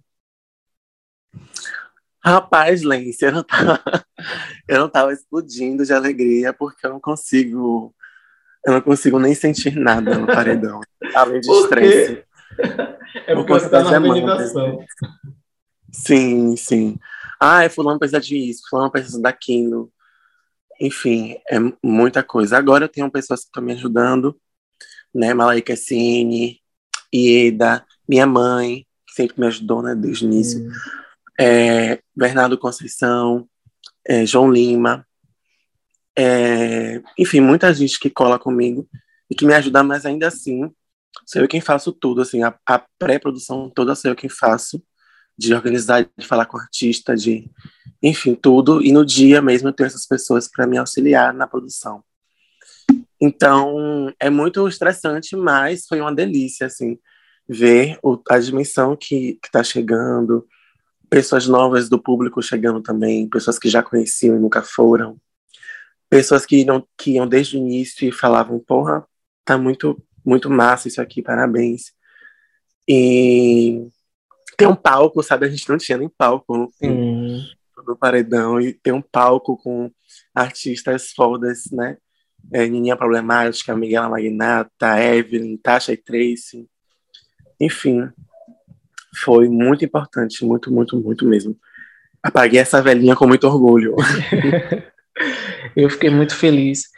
Rapaz, 2.24 2.82
Lence, 2.82 3.24
eu 3.24 3.32
não 3.32 3.42
tava, 3.44 3.80
eu 4.68 4.78
não 4.80 4.88
tava 4.88 5.12
explodindo 5.12 5.84
de 5.84 5.92
alegria 5.92 6.52
porque 6.52 6.86
eu 6.86 6.90
não 6.90 7.00
consigo, 7.00 7.94
eu 8.66 8.72
não 8.74 8.80
consigo 8.80 9.18
nem 9.18 9.34
sentir 9.34 9.76
nada 9.76 10.18
no 10.18 10.26
paredão, 10.26 10.80
além 11.14 11.40
de 11.40 11.50
estresse. 11.50 12.24
É 13.26 13.34
porque 13.34 13.52
você 13.52 13.70
tá 13.70 13.82
na 13.82 13.90
organização. 13.90 14.84
Sim, 15.92 16.56
sim. 16.56 16.98
Ah, 17.40 17.64
é 17.64 17.68
fulano 17.68 17.98
precisa 17.98 18.20
disso, 18.20 18.62
fulano 18.68 18.90
precisa 18.90 19.20
daquilo. 19.20 19.92
Enfim, 20.80 21.36
é 21.50 21.58
muita 21.82 22.22
coisa. 22.22 22.56
Agora 22.56 22.84
eu 22.84 22.88
tenho 22.88 23.10
pessoas 23.10 23.40
que 23.40 23.46
estão 23.46 23.62
me 23.62 23.72
ajudando, 23.72 24.38
né? 25.14 25.34
Malaika 25.34 25.74
Cine, 25.76 26.60
Ieda, 27.14 27.84
minha 28.08 28.26
mãe, 28.26 28.86
que 29.06 29.14
sempre 29.14 29.40
me 29.40 29.46
ajudou, 29.46 29.82
né, 29.82 29.94
desde 29.94 30.24
o 30.24 30.28
início. 30.28 30.60
Hum 30.60 30.72
é, 31.38 32.00
Bernardo 32.16 32.58
Conceição, 32.58 33.48
é, 34.06 34.26
João 34.26 34.50
Lima, 34.50 35.06
é, 36.16 37.00
enfim, 37.16 37.40
muita 37.40 37.72
gente 37.72 37.98
que 38.00 38.10
cola 38.10 38.38
comigo 38.38 38.88
e 39.30 39.34
que 39.36 39.46
me 39.46 39.54
ajuda, 39.54 39.84
mas 39.84 40.04
ainda 40.04 40.26
assim, 40.26 40.68
sou 41.24 41.40
eu 41.40 41.46
quem 41.46 41.60
faço 41.60 41.92
tudo, 41.92 42.22
assim, 42.22 42.42
a, 42.42 42.58
a 42.66 42.84
pré-produção 42.98 43.70
toda 43.70 43.94
sou 43.94 44.10
eu 44.10 44.16
quem 44.16 44.28
faço, 44.28 44.82
de 45.38 45.54
organizar, 45.54 46.08
de 46.16 46.26
falar 46.26 46.46
com 46.46 46.56
o 46.56 46.60
artista, 46.60 47.14
de, 47.14 47.48
enfim, 48.02 48.34
tudo, 48.34 48.82
e 48.84 48.90
no 48.90 49.06
dia 49.06 49.40
mesmo 49.40 49.68
eu 49.68 49.72
tenho 49.72 49.86
essas 49.86 50.04
pessoas 50.04 50.48
para 50.48 50.66
me 50.66 50.76
auxiliar 50.76 51.32
na 51.32 51.46
produção. 51.46 52.02
Então, 53.20 54.12
é 54.18 54.28
muito 54.28 54.66
estressante, 54.66 55.36
mas 55.36 55.86
foi 55.86 56.00
uma 56.00 56.14
delícia, 56.14 56.66
assim, 56.66 56.98
ver 57.48 57.98
o, 58.02 58.20
a 58.28 58.38
dimensão 58.38 58.96
que 58.96 59.38
está 59.44 59.62
chegando, 59.62 60.46
pessoas 61.08 61.46
novas 61.46 61.88
do 61.88 62.00
público 62.00 62.42
chegando 62.42 62.82
também, 62.82 63.28
pessoas 63.28 63.58
que 63.58 63.68
já 63.68 63.82
conheciam 63.82 64.36
e 64.36 64.40
nunca 64.40 64.62
foram, 64.62 65.16
pessoas 66.10 66.44
que, 66.44 66.64
não, 66.64 66.86
que 66.96 67.12
iam 67.12 67.26
desde 67.26 67.56
o 67.56 67.60
início 67.60 68.08
e 68.08 68.12
falavam, 68.12 68.58
porra, 68.58 69.06
tá 69.44 69.56
muito, 69.56 70.02
muito 70.24 70.50
massa 70.50 70.88
isso 70.88 71.00
aqui, 71.00 71.22
parabéns. 71.22 71.92
E 72.86 73.88
tem 74.58 74.66
um 74.66 74.74
palco, 74.74 75.22
sabe? 75.22 75.46
A 75.46 75.48
gente 75.48 75.68
não 75.68 75.78
tinha 75.78 75.96
nem 75.96 76.08
palco 76.08 76.68
no, 76.82 77.44
no 77.86 77.96
Paredão, 77.96 78.60
e 78.60 78.72
tem 78.72 78.92
um 78.92 79.00
palco 79.00 79.56
com 79.56 79.88
artistas 80.34 81.12
fodas, 81.12 81.70
né? 81.70 81.96
É, 82.52 82.66
Nininha 82.66 82.96
Problemática, 82.96 83.76
Miguel 83.76 84.10
Magnata, 84.10 85.00
Evelyn, 85.00 85.56
Tasha 85.58 85.92
e 85.92 85.96
Tracy. 85.96 86.68
Enfim, 87.60 88.08
foi 89.16 89.48
muito 89.48 89.84
importante, 89.84 90.44
muito, 90.44 90.72
muito, 90.72 91.00
muito 91.00 91.24
mesmo. 91.24 91.56
Apaguei 92.20 92.58
essa 92.58 92.82
velhinha 92.82 93.14
com 93.14 93.28
muito 93.28 93.46
orgulho. 93.46 93.94
Eu 95.76 95.88
fiquei 95.88 96.10
muito 96.10 96.34
feliz. 96.34 96.88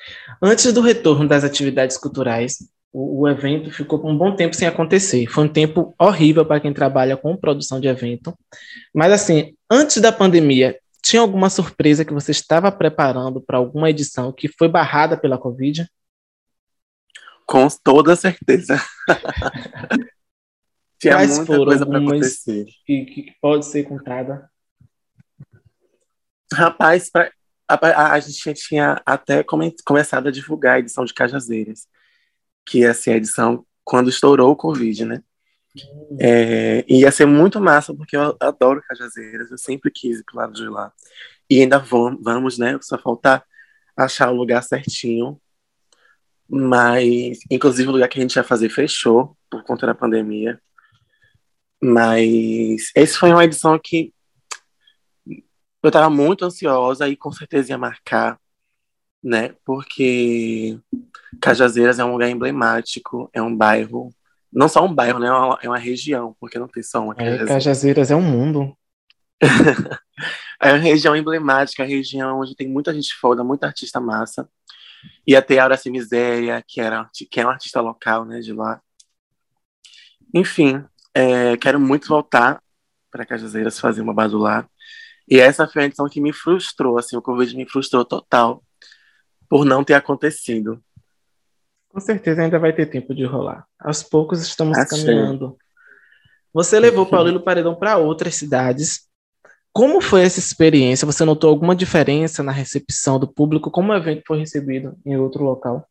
Antes 0.41 0.73
do 0.73 0.81
retorno 0.81 1.29
das 1.29 1.45
atividades 1.45 1.99
culturais, 1.99 2.59
o, 2.93 3.23
o, 3.23 3.29
evento 3.29 3.71
ficou 3.71 3.99
por 3.99 4.11
um 4.11 4.17
bom 4.17 4.35
tempo 4.35 4.55
sem 4.55 4.67
acontecer. 4.67 5.27
Foi 5.27 5.45
um 5.45 5.49
tempo 5.53 5.95
horrível 5.99 6.45
para 6.45 6.61
quem 6.61 6.73
trabalha 6.73 7.17
com 7.17 7.37
produção 7.37 7.81
de 7.81 7.89
evento. 7.89 8.37
Mas, 8.95 9.13
assim, 9.13 9.55
antes 9.71 10.01
da 10.01 10.13
pandemia, 10.13 10.79
tinha 11.03 11.23
alguma 11.23 11.49
surpresa 11.49 12.05
que 12.05 12.13
você 12.13 12.31
estava 12.31 12.71
preparando 12.71 13.41
para 13.41 13.59
alguma 13.59 13.91
edição 13.91 14.33
que 14.33 14.49
foi 14.49 14.69
barrada 14.69 15.17
pela 15.17 15.39
Covid? 15.39 15.89
Com 17.47 17.67
toda 17.83 18.15
certeza. 18.17 18.81
Tinha 21.01 21.15
Quais 21.15 21.39
muita 21.39 21.47
foram 21.47 21.65
coisa 21.65 21.87
para 21.87 21.99
acontecer. 21.99 22.67
Que, 22.85 23.05
que 23.07 23.35
pode 23.41 23.65
ser 23.65 23.85
contada? 23.85 24.51
Rapaz, 26.53 27.11
pra, 27.11 27.33
a, 27.67 27.75
a, 27.75 28.13
a, 28.13 28.21
gente 28.21 28.53
tinha 28.55 29.01
até 29.07 29.43
come, 29.43 29.75
começado 29.85 30.29
a 30.29 30.31
divulgar 30.31 30.77
a 30.77 30.79
edição 30.81 31.05
de 31.05 31.15
Cajazeiras, 31.15 31.87
que 32.71 32.79
ia 32.79 32.95
ser 32.95 33.11
a 33.11 33.17
edição 33.17 33.67
quando 33.83 34.09
estourou 34.09 34.53
o 34.53 34.57
Covid, 34.57 35.05
né? 35.05 35.23
É, 36.21 36.85
ia 36.89 37.11
ser 37.11 37.27
muito 37.27 37.61
massa, 37.61 37.93
porque 37.93 38.17
eu 38.17 38.37
adoro 38.41 38.83
Cajazeiras, 38.89 39.51
eu 39.51 39.59
sempre 39.59 39.91
quis 39.91 40.21
ir 40.21 40.25
pro 40.25 40.37
lado 40.37 40.53
de 40.53 40.69
lá. 40.69 40.93
E 41.49 41.61
ainda 41.61 41.79
vamos, 41.79 42.21
vamos 42.23 42.59
né? 42.59 42.79
Só 42.81 42.97
falta 42.97 43.43
achar 43.97 44.31
o 44.31 44.37
lugar 44.37 44.63
certinho. 44.63 45.41
Mas, 46.49 47.41
inclusive, 47.51 47.89
o 47.89 47.93
lugar 47.93 48.09
que 48.09 48.21
a 48.21 48.23
gente 48.23 48.37
ia 48.37 48.45
fazer 48.45 48.69
fechou 48.71 49.37
por 49.51 49.65
conta 49.65 49.87
da 49.87 49.95
pandemia. 49.95 50.61
Mas 51.83 52.93
essa 52.95 53.19
foi 53.19 53.33
uma 53.33 53.45
edição 53.45 53.77
que 53.83 54.15
eu 55.83 55.89
estava 55.89 56.09
muito 56.09 56.45
ansiosa 56.45 57.09
e 57.09 57.17
com 57.17 57.33
certeza 57.33 57.73
ia 57.73 57.79
marcar, 57.79 58.39
né? 59.23 59.55
Porque 59.65 60.79
Cajazeiras 61.41 61.99
é 61.99 62.05
um 62.05 62.13
lugar 62.13 62.29
emblemático, 62.29 63.31
é 63.33 63.41
um 63.41 63.55
bairro, 63.55 64.11
não 64.53 64.69
só 64.69 64.85
um 64.85 64.93
bairro, 64.93 65.19
né? 65.19 65.29
É 65.29 65.33
uma, 65.33 65.59
é 65.63 65.69
uma 65.69 65.79
região, 65.79 66.35
porque 66.41 66.59
não 66.59 66.69
tem 66.69 66.83
só 66.83 67.03
uma 67.03 67.15
Cajazeiras. 67.15 67.51
É, 67.51 67.53
Cajazeiras 67.53 68.11
é 68.11 68.17
um 68.17 68.23
mundo. 68.23 68.77
é 70.61 70.73
uma 70.73 70.79
região 70.79 71.15
emblemática, 71.15 71.83
a 71.83 71.87
região 71.87 72.41
onde 72.41 72.57
tem 72.57 72.69
muita 72.69 72.93
gente 72.93 73.15
foda, 73.15 73.45
muita 73.45 73.67
artista 73.67 74.01
massa. 74.01 74.49
Ter 75.47 75.59
a 75.59 75.63
Aura 75.63 75.79
Miséria, 75.87 76.63
que, 76.67 76.81
era, 76.81 77.09
que 77.31 77.41
é 77.41 77.47
um 77.47 77.51
artista 77.51 77.81
local, 77.81 78.25
né, 78.25 78.41
de 78.41 78.53
lá. 78.53 78.81
Enfim, 80.35 80.85
é, 81.15 81.57
quero 81.57 81.81
muito 81.81 82.09
voltar 82.09 82.63
para 83.11 83.25
Cajazeiras 83.25 83.81
fazer 83.81 84.03
uma 84.03 84.13
badular. 84.13 84.69
E 85.29 85.39
essa 85.39 85.67
foi 85.67 85.83
a 85.83 85.87
edição 85.87 86.09
que 86.09 86.21
me 86.21 86.33
frustrou, 86.33 86.99
assim, 86.99 87.17
o 87.17 87.23
Covid 87.23 87.57
me 87.57 87.69
frustrou 87.69 88.05
total 88.05 88.63
por 89.51 89.65
não 89.65 89.83
ter 89.83 89.95
acontecido. 89.95 90.81
Com 91.89 91.99
certeza 91.99 92.41
ainda 92.41 92.57
vai 92.57 92.73
ter 92.73 92.87
tempo 92.87 93.13
de 93.13 93.25
rolar. 93.25 93.67
Aos 93.81 94.01
poucos 94.01 94.41
estamos 94.41 94.79
Achei. 94.79 95.05
caminhando. 95.05 95.59
Você 96.55 96.79
levou 96.79 97.05
Paulino 97.11 97.43
Paredão 97.43 97.75
para 97.75 97.99
outras 97.99 98.37
cidades. 98.37 99.09
Como 99.73 100.01
foi 100.01 100.23
essa 100.23 100.39
experiência? 100.39 101.05
Você 101.05 101.25
notou 101.25 101.51
alguma 101.51 101.75
diferença 101.75 102.45
na 102.45 102.53
recepção 102.53 103.19
do 103.19 103.27
público? 103.27 103.73
Como 103.73 103.93
o 103.93 103.97
evento 103.97 104.23
foi 104.25 104.39
recebido 104.39 104.97
em 105.05 105.17
outro 105.17 105.43
local? 105.43 105.85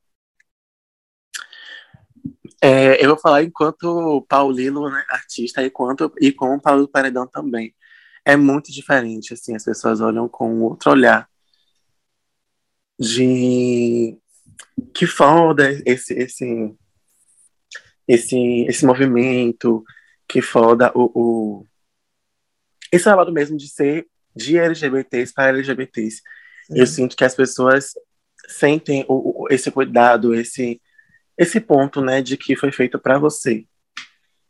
É, 2.61 3.03
eu 3.03 3.09
vou 3.09 3.19
falar 3.19 3.43
enquanto 3.43 4.25
Paulino, 4.27 4.89
né, 4.89 5.03
artista, 5.09 5.63
e, 5.63 5.69
quanto, 5.69 6.11
e 6.19 6.31
com 6.31 6.55
o 6.55 6.61
Paulo 6.61 6.87
Paredão 6.87 7.27
também. 7.27 7.73
É 8.25 8.35
muito 8.37 8.71
diferente, 8.71 9.33
assim, 9.33 9.55
as 9.55 9.63
pessoas 9.63 10.01
olham 10.01 10.27
com 10.29 10.61
outro 10.61 10.91
olhar 10.91 11.29
de 12.99 14.17
que 14.93 15.07
foda 15.07 15.71
esse 15.85 16.13
esse 16.13 16.75
esse 18.07 18.65
esse 18.67 18.85
movimento, 18.85 19.83
que 20.27 20.41
foda 20.41 20.91
o, 20.93 21.11
o... 21.13 21.65
esse 22.91 23.07
lado 23.07 23.31
mesmo 23.31 23.55
de 23.55 23.67
ser 23.69 24.07
de 24.35 24.57
LGBTs 24.57 25.33
para 25.33 25.49
LGBTs. 25.49 26.17
Sim. 26.17 26.79
Eu 26.79 26.85
sinto 26.85 27.15
que 27.15 27.23
as 27.23 27.35
pessoas 27.35 27.93
sentem 28.47 29.05
o, 29.07 29.43
o, 29.43 29.47
esse 29.49 29.71
cuidado, 29.71 30.35
esse 30.35 30.81
esse 31.37 31.61
ponto, 31.61 32.01
né, 32.01 32.21
de 32.21 32.35
que 32.35 32.53
foi 32.55 32.69
feito 32.69 32.99
para 32.99 33.17
você. 33.17 33.65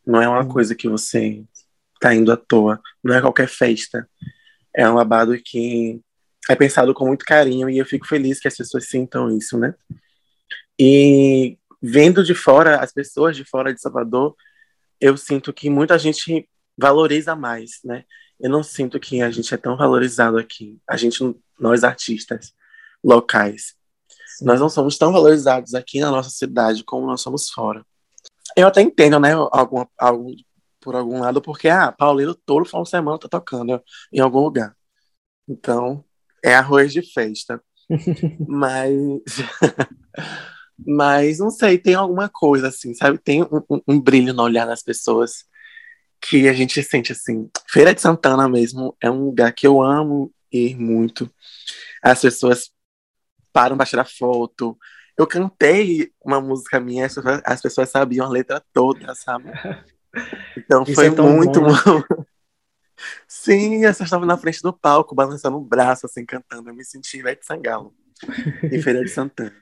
Não 0.05 0.19
é 0.19 0.27
uma 0.27 0.47
coisa 0.47 0.73
que 0.73 0.89
você 0.89 1.43
tá 1.99 2.15
indo 2.15 2.31
à 2.31 2.37
toa, 2.37 2.81
não 3.03 3.13
é 3.13 3.21
qualquer 3.21 3.47
festa. 3.47 4.09
É 4.75 4.89
um 4.89 4.95
babado 4.95 5.37
que 5.39 6.01
é 6.49 6.55
pensado 6.55 6.93
com 6.95 7.05
muito 7.05 7.23
carinho 7.23 7.69
e 7.69 7.77
eu 7.77 7.85
fico 7.85 8.07
feliz 8.07 8.39
que 8.39 8.47
as 8.47 8.57
pessoas 8.57 8.89
sintam 8.89 9.29
isso, 9.29 9.55
né? 9.57 9.75
E 10.77 11.59
vendo 11.79 12.23
de 12.23 12.33
fora, 12.33 12.79
as 12.79 12.91
pessoas 12.91 13.37
de 13.37 13.45
fora 13.45 13.71
de 13.71 13.79
Salvador, 13.79 14.35
eu 14.99 15.15
sinto 15.15 15.53
que 15.53 15.69
muita 15.69 15.97
gente 15.99 16.49
valoriza 16.75 17.35
mais, 17.35 17.79
né? 17.85 18.03
Eu 18.39 18.49
não 18.49 18.63
sinto 18.63 18.99
que 18.99 19.21
a 19.21 19.29
gente 19.29 19.53
é 19.53 19.57
tão 19.57 19.77
valorizado 19.77 20.39
aqui. 20.39 20.79
A 20.89 20.97
gente, 20.97 21.23
nós 21.59 21.83
artistas 21.83 22.51
locais. 23.03 23.75
Nós 24.41 24.59
não 24.59 24.69
somos 24.69 24.97
tão 24.97 25.11
valorizados 25.11 25.75
aqui 25.75 25.99
na 25.99 26.09
nossa 26.09 26.31
cidade 26.31 26.83
como 26.83 27.05
nós 27.05 27.21
somos 27.21 27.51
fora. 27.51 27.85
Eu 28.55 28.67
até 28.67 28.81
entendo, 28.81 29.19
né, 29.19 29.33
algum, 29.51 29.85
algum, 29.99 30.33
por 30.79 30.95
algum 30.95 31.19
lado, 31.19 31.41
porque, 31.41 31.67
ah, 31.69 31.91
Paulino 31.91 32.33
todo 32.33 32.65
final 32.65 32.83
de 32.83 32.89
semana 32.89 33.19
tá 33.19 33.27
tocando 33.27 33.83
em 34.11 34.19
algum 34.19 34.39
lugar. 34.39 34.75
Então, 35.47 36.03
é 36.43 36.55
arroz 36.55 36.91
de 36.91 37.01
festa. 37.01 37.61
mas, 38.47 38.99
mas, 40.85 41.39
não 41.39 41.49
sei, 41.49 41.77
tem 41.77 41.95
alguma 41.95 42.29
coisa, 42.29 42.67
assim, 42.67 42.93
sabe? 42.93 43.17
Tem 43.17 43.43
um, 43.43 43.61
um, 43.69 43.81
um 43.87 43.99
brilho 43.99 44.33
no 44.33 44.43
olhar 44.43 44.65
das 44.65 44.83
pessoas 44.83 45.45
que 46.21 46.47
a 46.47 46.53
gente 46.53 46.81
sente, 46.83 47.11
assim. 47.11 47.49
Feira 47.67 47.93
de 47.93 48.01
Santana 48.01 48.47
mesmo 48.49 48.95
é 49.01 49.09
um 49.09 49.25
lugar 49.25 49.53
que 49.53 49.65
eu 49.65 49.81
amo 49.81 50.31
ir 50.51 50.75
muito. 50.75 51.31
As 52.01 52.21
pessoas 52.21 52.71
param 53.53 53.77
para 53.77 53.85
tirar 53.85 54.05
foto. 54.05 54.77
Eu 55.17 55.27
cantei 55.27 56.11
uma 56.23 56.39
música 56.39 56.79
minha, 56.79 57.07
as 57.45 57.61
pessoas 57.61 57.89
sabiam 57.89 58.25
a 58.25 58.29
letra 58.29 58.63
toda, 58.73 59.13
sabe? 59.15 59.51
Então 60.57 60.81
Isso 60.81 60.95
foi 60.95 61.05
é 61.05 61.09
muito 61.11 61.61
bom. 61.61 61.67
Né? 61.67 62.25
Sim, 63.27 63.83
eu 63.83 63.91
estava 63.91 64.25
na 64.25 64.37
frente 64.37 64.61
do 64.61 64.73
palco, 64.73 65.15
balançando 65.15 65.57
o 65.57 65.61
braço, 65.61 66.05
assim, 66.05 66.25
cantando. 66.25 66.69
Eu 66.69 66.75
me 66.75 66.83
senti 66.83 67.17
Ivete 67.17 67.45
Sangalo, 67.45 67.93
em 68.63 68.81
Feira 68.81 69.03
de 69.03 69.09
Santana. 69.09 69.53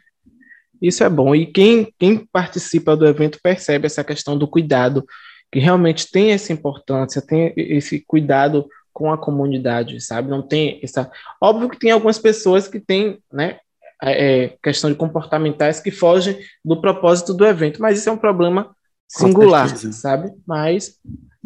Isso 0.82 1.04
é 1.04 1.10
bom. 1.10 1.36
E 1.36 1.46
quem, 1.46 1.94
quem 2.00 2.26
participa 2.32 2.96
do 2.96 3.08
evento 3.08 3.40
percebe 3.42 3.86
essa 3.86 4.04
questão 4.04 4.38
do 4.38 4.48
cuidado, 4.48 5.06
que 5.52 5.60
realmente 5.60 6.10
tem 6.12 6.32
essa 6.32 6.54
importância, 6.54 7.22
tem 7.22 7.54
esse 7.56 8.00
cuidado 8.02 8.68
com 8.94 9.12
a 9.12 9.18
comunidade, 9.18 10.02
sabe? 10.02 10.30
Não 10.30 10.42
tem 10.42 10.80
essa. 10.84 11.10
Óbvio 11.42 11.70
que 11.70 11.80
tem 11.80 11.92
algumas 11.92 12.18
pessoas 12.18 12.68
que 12.68 12.80
têm, 12.80 13.20
né, 13.32 13.60
é, 14.02 14.46
é 14.46 14.58
questão 14.62 14.92
de 14.92 14.96
comportamentais 14.96 15.80
que 15.80 15.92
fogem 15.92 16.40
do 16.64 16.82
propósito 16.82 17.34
do 17.34 17.46
evento, 17.46 17.82
mas 17.82 18.00
isso 18.00 18.10
é 18.10 18.12
um 18.12 18.18
problema 18.18 18.76
singular, 19.08 19.70
sabe? 19.78 20.32
Mas 20.46 21.00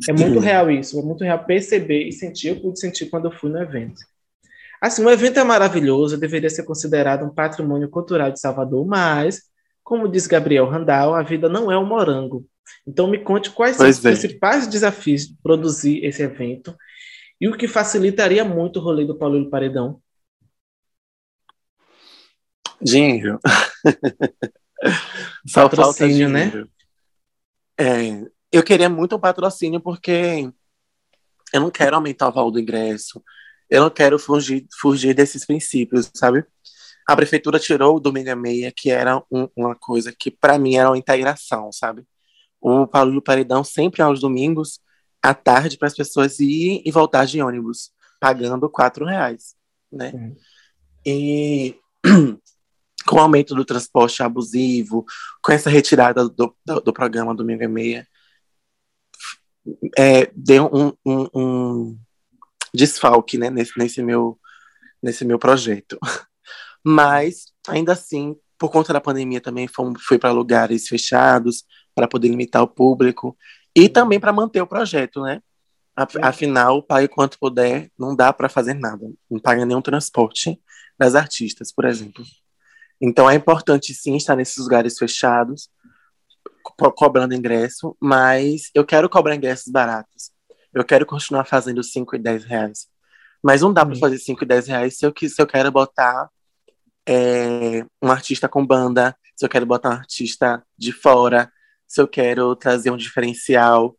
é 0.09 0.13
muito 0.13 0.39
real 0.39 0.71
isso, 0.71 0.99
é 0.99 1.03
muito 1.03 1.23
real 1.23 1.45
perceber 1.45 2.07
e 2.07 2.11
sentir. 2.11 2.49
Eu 2.49 2.61
pude 2.61 2.79
sentir 2.79 3.07
quando 3.07 3.25
eu 3.25 3.31
fui 3.31 3.49
no 3.49 3.61
evento. 3.61 4.01
Assim, 4.81 5.03
o 5.03 5.09
evento 5.09 5.39
é 5.39 5.43
maravilhoso, 5.43 6.17
deveria 6.17 6.49
ser 6.49 6.63
considerado 6.63 7.23
um 7.23 7.29
patrimônio 7.29 7.89
cultural 7.89 8.31
de 8.31 8.39
Salvador, 8.39 8.85
mas, 8.85 9.43
como 9.83 10.07
diz 10.07 10.25
Gabriel 10.25 10.67
Randall, 10.67 11.13
a 11.13 11.21
vida 11.21 11.47
não 11.47 11.71
é 11.71 11.77
um 11.77 11.85
morango. 11.85 12.45
Então, 12.87 13.07
me 13.07 13.19
conte 13.19 13.51
quais 13.51 13.77
pois 13.77 13.97
são 13.97 14.01
os 14.01 14.05
é. 14.05 14.19
principais 14.19 14.65
desafios 14.65 15.27
de 15.27 15.35
produzir 15.43 16.03
esse 16.03 16.23
evento 16.23 16.75
e 17.39 17.47
o 17.47 17.55
que 17.55 17.67
facilitaria 17.67 18.43
muito 18.43 18.79
o 18.79 18.81
rolê 18.81 19.05
do 19.05 19.17
Paulo 19.17 19.49
Paredão. 19.49 20.01
Dinheiro. 22.81 23.39
Só 25.45 25.69
patrocínio, 25.69 26.27
né? 26.27 26.51
É, 27.77 28.25
eu 28.51 28.63
queria 28.63 28.89
muito 28.89 29.15
um 29.15 29.19
patrocínio 29.19 29.79
porque 29.79 30.51
eu 31.53 31.61
não 31.61 31.71
quero 31.71 31.95
aumentar 31.95 32.29
o 32.29 32.31
valor 32.31 32.51
do 32.51 32.59
ingresso, 32.59 33.23
eu 33.69 33.81
não 33.81 33.89
quero 33.89 34.19
fugir, 34.19 34.67
fugir 34.79 35.13
desses 35.13 35.45
princípios, 35.45 36.09
sabe? 36.13 36.45
A 37.07 37.15
prefeitura 37.15 37.59
tirou 37.59 37.95
o 37.95 37.99
Domingo 37.99 38.29
e 38.29 38.35
Meia, 38.35 38.73
que 38.75 38.89
era 38.91 39.17
um, 39.31 39.47
uma 39.55 39.75
coisa 39.75 40.13
que 40.17 40.29
para 40.29 40.57
mim 40.57 40.75
era 40.75 40.89
uma 40.89 40.97
integração, 40.97 41.71
sabe? 41.71 42.03
O 42.59 42.85
Paulo 42.85 43.13
do 43.13 43.21
Paredão 43.21 43.63
sempre 43.63 44.01
aos 44.01 44.19
domingos, 44.19 44.79
à 45.21 45.33
tarde, 45.33 45.77
para 45.77 45.87
as 45.87 45.95
pessoas 45.95 46.39
irem 46.39 46.81
e 46.85 46.91
voltar 46.91 47.25
de 47.25 47.41
ônibus, 47.41 47.91
pagando 48.19 48.69
quatro 48.69 49.05
reais, 49.05 49.55
né? 49.91 50.11
Uhum. 50.13 50.35
E 51.05 51.75
com 53.05 53.15
o 53.15 53.19
aumento 53.19 53.55
do 53.55 53.65
transporte 53.65 54.21
abusivo, 54.21 55.05
com 55.41 55.51
essa 55.51 55.69
retirada 55.69 56.27
do, 56.29 56.55
do, 56.65 56.81
do 56.81 56.93
programa 56.93 57.33
Domingo 57.33 57.63
e 57.63 57.67
Meia, 57.67 58.07
é, 59.97 60.31
deu 60.35 60.69
um, 60.73 60.93
um, 61.05 61.27
um 61.33 61.99
desfalque 62.73 63.37
né, 63.37 63.49
nesse, 63.49 63.77
nesse, 63.77 64.01
meu, 64.01 64.39
nesse 65.01 65.25
meu 65.25 65.37
projeto. 65.37 65.97
Mas, 66.83 67.45
ainda 67.67 67.93
assim, 67.93 68.35
por 68.57 68.71
conta 68.71 68.93
da 68.93 69.01
pandemia 69.01 69.41
também 69.41 69.67
fomos, 69.67 70.03
fui 70.03 70.17
para 70.17 70.31
lugares 70.31 70.87
fechados 70.87 71.63
para 71.93 72.07
poder 72.07 72.29
limitar 72.29 72.63
o 72.63 72.67
público 72.67 73.37
e 73.75 73.87
também 73.87 74.19
para 74.19 74.33
manter 74.33 74.61
o 74.61 74.67
projeto, 74.67 75.21
né? 75.21 75.41
Afinal, 76.21 76.81
pague 76.81 77.07
quanto 77.07 77.37
puder, 77.37 77.91
não 77.99 78.15
dá 78.15 78.31
para 78.31 78.47
fazer 78.47 78.73
nada. 78.73 79.05
Não 79.29 79.39
paga 79.39 79.65
nenhum 79.65 79.81
transporte 79.81 80.59
das 80.97 81.15
artistas, 81.15 81.71
por 81.71 81.85
exemplo. 81.85 82.23
Então 82.99 83.29
é 83.29 83.35
importante 83.35 83.93
sim 83.93 84.15
estar 84.15 84.35
nesses 84.35 84.57
lugares 84.57 84.97
fechados, 84.97 85.69
co 86.61 86.91
cobrando 86.91 87.33
ingresso, 87.33 87.95
mas 87.99 88.69
eu 88.73 88.85
quero 88.85 89.09
cobrar 89.09 89.35
ingressos 89.35 89.71
baratos. 89.71 90.31
Eu 90.73 90.85
quero 90.85 91.05
continuar 91.05 91.45
fazendo 91.45 91.83
5 91.83 92.15
e 92.15 92.19
10 92.19 92.45
reais. 92.45 92.87
Mas 93.43 93.61
não 93.61 93.73
dá 93.73 93.85
para 93.85 93.95
fazer 93.95 94.17
5 94.17 94.43
e 94.43 94.47
10 94.47 94.67
reais 94.67 94.97
se 94.97 95.05
eu, 95.05 95.13
se 95.17 95.41
eu 95.41 95.47
quero 95.47 95.71
botar 95.71 96.29
é, 97.07 97.83
um 98.01 98.11
artista 98.11 98.47
com 98.47 98.65
banda, 98.65 99.15
se 99.35 99.43
eu 99.45 99.49
quero 99.49 99.65
botar 99.65 99.89
um 99.89 99.93
artista 99.93 100.63
de 100.77 100.91
fora, 100.91 101.51
se 101.87 102.01
eu 102.01 102.07
quero 102.07 102.55
trazer 102.55 102.91
um 102.91 102.97
diferencial, 102.97 103.97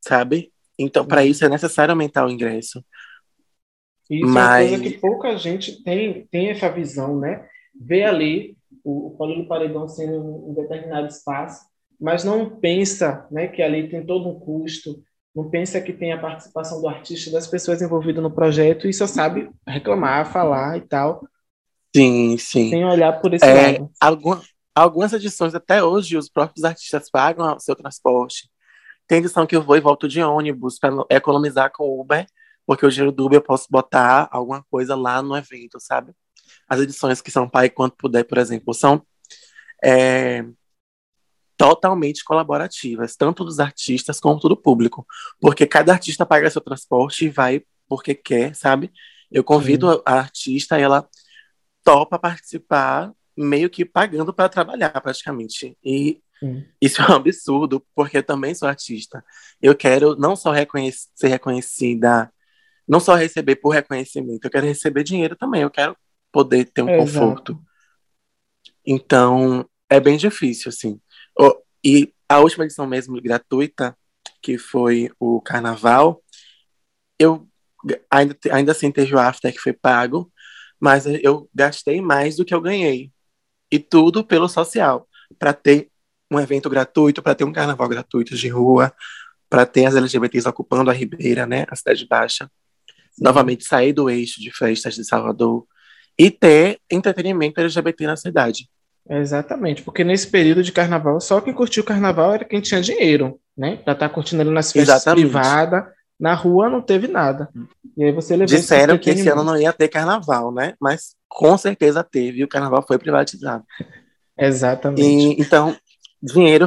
sabe? 0.00 0.52
Então, 0.78 1.06
para 1.06 1.24
isso 1.24 1.44
é 1.44 1.48
necessário 1.48 1.92
aumentar 1.92 2.26
o 2.26 2.30
ingresso. 2.30 2.84
Isso 4.10 4.26
Mas... 4.26 4.66
é 4.66 4.68
uma 4.70 4.78
coisa 4.78 4.92
que 4.92 5.00
pouca 5.00 5.36
gente 5.36 5.82
tem, 5.82 6.26
tem 6.26 6.50
essa 6.50 6.70
visão, 6.70 7.18
né? 7.18 7.48
Vê 7.74 8.04
ali 8.04 8.56
o, 8.82 9.08
o 9.08 9.16
Paulinho 9.16 9.48
Paredão 9.48 9.88
sendo 9.88 10.50
um 10.50 10.54
determinado 10.54 11.06
espaço, 11.06 11.64
mas 12.00 12.24
não 12.24 12.48
pensa 12.58 13.26
né, 13.30 13.48
que 13.48 13.62
ali 13.62 13.88
tem 13.88 14.04
todo 14.04 14.28
um 14.28 14.38
custo, 14.38 15.02
não 15.34 15.50
pensa 15.50 15.80
que 15.80 15.92
tem 15.92 16.12
a 16.12 16.20
participação 16.20 16.80
do 16.80 16.88
artista, 16.88 17.30
das 17.30 17.46
pessoas 17.46 17.82
envolvidas 17.82 18.22
no 18.22 18.30
projeto, 18.30 18.86
e 18.86 18.92
só 18.92 19.06
sabe 19.06 19.50
reclamar, 19.66 20.30
falar 20.30 20.76
e 20.76 20.82
tal. 20.82 21.26
Sim, 21.94 22.36
sim. 22.38 22.70
Sem 22.70 22.84
olhar 22.84 23.20
por 23.20 23.34
esse 23.34 23.44
é, 23.44 23.72
lado. 23.72 23.90
Algum, 24.00 24.40
algumas 24.74 25.12
edições, 25.12 25.54
até 25.54 25.82
hoje, 25.82 26.16
os 26.16 26.28
próprios 26.28 26.64
artistas 26.64 27.10
pagam 27.10 27.56
o 27.56 27.60
seu 27.60 27.74
transporte. 27.74 28.48
Tem 29.06 29.18
edição 29.18 29.46
que 29.46 29.56
eu 29.56 29.62
vou 29.62 29.76
e 29.76 29.80
volto 29.80 30.08
de 30.08 30.22
ônibus 30.22 30.78
para 30.78 30.92
economizar 31.10 31.70
com 31.72 31.84
o 31.84 32.00
Uber, 32.00 32.26
porque 32.66 32.86
o 32.86 32.90
dinheiro 32.90 33.12
do 33.12 33.26
Uber 33.26 33.38
eu 33.38 33.42
posso 33.42 33.66
botar 33.70 34.28
alguma 34.30 34.64
coisa 34.70 34.94
lá 34.94 35.20
no 35.20 35.36
evento, 35.36 35.78
sabe? 35.80 36.12
As 36.68 36.80
edições 36.80 37.20
que 37.20 37.30
são 37.30 37.48
pai 37.48 37.68
quanto 37.68 37.96
puder, 37.96 38.24
por 38.24 38.38
exemplo, 38.38 38.72
são 38.72 39.04
é, 39.82 40.44
totalmente 41.56 42.24
colaborativas, 42.24 43.16
tanto 43.16 43.44
dos 43.44 43.60
artistas 43.60 44.20
quanto 44.20 44.48
do 44.48 44.56
público, 44.56 45.06
porque 45.40 45.66
cada 45.66 45.92
artista 45.92 46.26
paga 46.26 46.50
seu 46.50 46.60
transporte 46.60 47.26
e 47.26 47.28
vai 47.28 47.62
porque 47.88 48.14
quer, 48.14 48.54
sabe? 48.54 48.92
Eu 49.30 49.44
convido 49.44 49.92
Sim. 49.92 50.02
a 50.06 50.14
artista, 50.14 50.78
ela 50.78 51.08
topa 51.82 52.18
participar, 52.18 53.12
meio 53.36 53.68
que 53.68 53.84
pagando 53.84 54.32
para 54.32 54.48
trabalhar, 54.48 55.00
praticamente. 55.00 55.76
E 55.84 56.20
Sim. 56.40 56.64
isso 56.80 57.02
é 57.02 57.10
um 57.10 57.14
absurdo, 57.14 57.84
porque 57.94 58.18
eu 58.18 58.22
também 58.22 58.54
sou 58.54 58.68
artista. 58.68 59.24
Eu 59.60 59.74
quero 59.74 60.16
não 60.16 60.34
só 60.34 60.52
ser 61.14 61.28
reconhecida, 61.28 62.32
não 62.86 63.00
só 63.00 63.14
receber 63.14 63.56
por 63.56 63.70
reconhecimento, 63.70 64.44
eu 64.44 64.50
quero 64.50 64.66
receber 64.66 65.04
dinheiro 65.04 65.36
também, 65.36 65.62
eu 65.62 65.70
quero 65.70 65.96
poder 66.32 66.64
ter 66.64 66.82
um 66.82 66.88
é, 66.88 66.98
conforto. 66.98 67.52
Exato. 67.52 67.64
Então, 68.86 69.68
é 69.88 70.00
bem 70.00 70.16
difícil, 70.16 70.68
assim. 70.68 71.00
E 71.84 72.14
a 72.26 72.38
última 72.38 72.64
edição 72.64 72.86
mesmo 72.86 73.20
gratuita, 73.20 73.96
que 74.40 74.56
foi 74.56 75.10
o 75.20 75.40
Carnaval, 75.42 76.22
eu 77.18 77.46
ainda, 78.10 78.36
ainda 78.50 78.72
assim 78.72 78.90
teve 78.90 79.14
o 79.14 79.18
after 79.18 79.52
que 79.52 79.58
foi 79.58 79.74
pago, 79.74 80.32
mas 80.80 81.04
eu 81.06 81.48
gastei 81.54 82.00
mais 82.00 82.36
do 82.36 82.44
que 82.44 82.54
eu 82.54 82.60
ganhei. 82.60 83.12
E 83.70 83.78
tudo 83.78 84.24
pelo 84.24 84.48
social, 84.48 85.06
para 85.38 85.52
ter 85.52 85.90
um 86.30 86.40
evento 86.40 86.70
gratuito, 86.70 87.22
para 87.22 87.34
ter 87.34 87.44
um 87.44 87.52
carnaval 87.52 87.88
gratuito 87.88 88.34
de 88.34 88.48
rua, 88.48 88.92
para 89.48 89.66
ter 89.66 89.84
as 89.86 89.94
LGBTs 89.94 90.48
ocupando 90.48 90.90
a 90.90 90.94
Ribeira, 90.94 91.46
né, 91.46 91.66
a 91.68 91.76
Cidade 91.76 92.06
Baixa. 92.06 92.50
Novamente 93.18 93.64
sair 93.64 93.92
do 93.92 94.08
eixo 94.10 94.40
de 94.40 94.50
festas 94.50 94.94
de 94.94 95.04
Salvador 95.04 95.66
e 96.18 96.30
ter 96.30 96.80
entretenimento 96.90 97.60
LGBT 97.60 98.06
na 98.06 98.16
cidade. 98.16 98.68
Exatamente, 99.08 99.82
porque 99.82 100.02
nesse 100.02 100.26
período 100.28 100.62
de 100.62 100.72
carnaval, 100.72 101.20
só 101.20 101.40
quem 101.40 101.52
curtiu 101.52 101.82
o 101.82 101.86
carnaval 101.86 102.34
era 102.34 102.44
quem 102.44 102.60
tinha 102.60 102.80
dinheiro, 102.80 103.38
né? 103.56 103.76
Pra 103.76 103.92
estar 103.92 104.08
tá 104.08 104.14
curtindo 104.14 104.40
ali 104.40 104.50
nas 104.50 104.72
festas 104.72 104.96
Exatamente. 104.96 105.24
privadas, 105.24 105.84
na 106.18 106.34
rua 106.34 106.70
não 106.70 106.80
teve 106.80 107.06
nada. 107.06 107.50
E 107.96 108.04
aí 108.04 108.12
você 108.12 108.34
levou 108.34 108.56
Disseram 108.56 108.96
que 108.96 109.10
esse 109.10 109.28
ano 109.28 109.44
não 109.44 109.58
ia 109.58 109.72
ter 109.72 109.88
carnaval, 109.88 110.52
né? 110.52 110.74
Mas 110.80 111.14
com 111.28 111.56
certeza 111.58 112.02
teve, 112.02 112.38
e 112.38 112.44
o 112.44 112.48
carnaval 112.48 112.82
foi 112.86 112.98
privatizado. 112.98 113.64
Exatamente. 114.38 115.02
E, 115.02 115.40
então, 115.40 115.76
dinheiro 116.22 116.66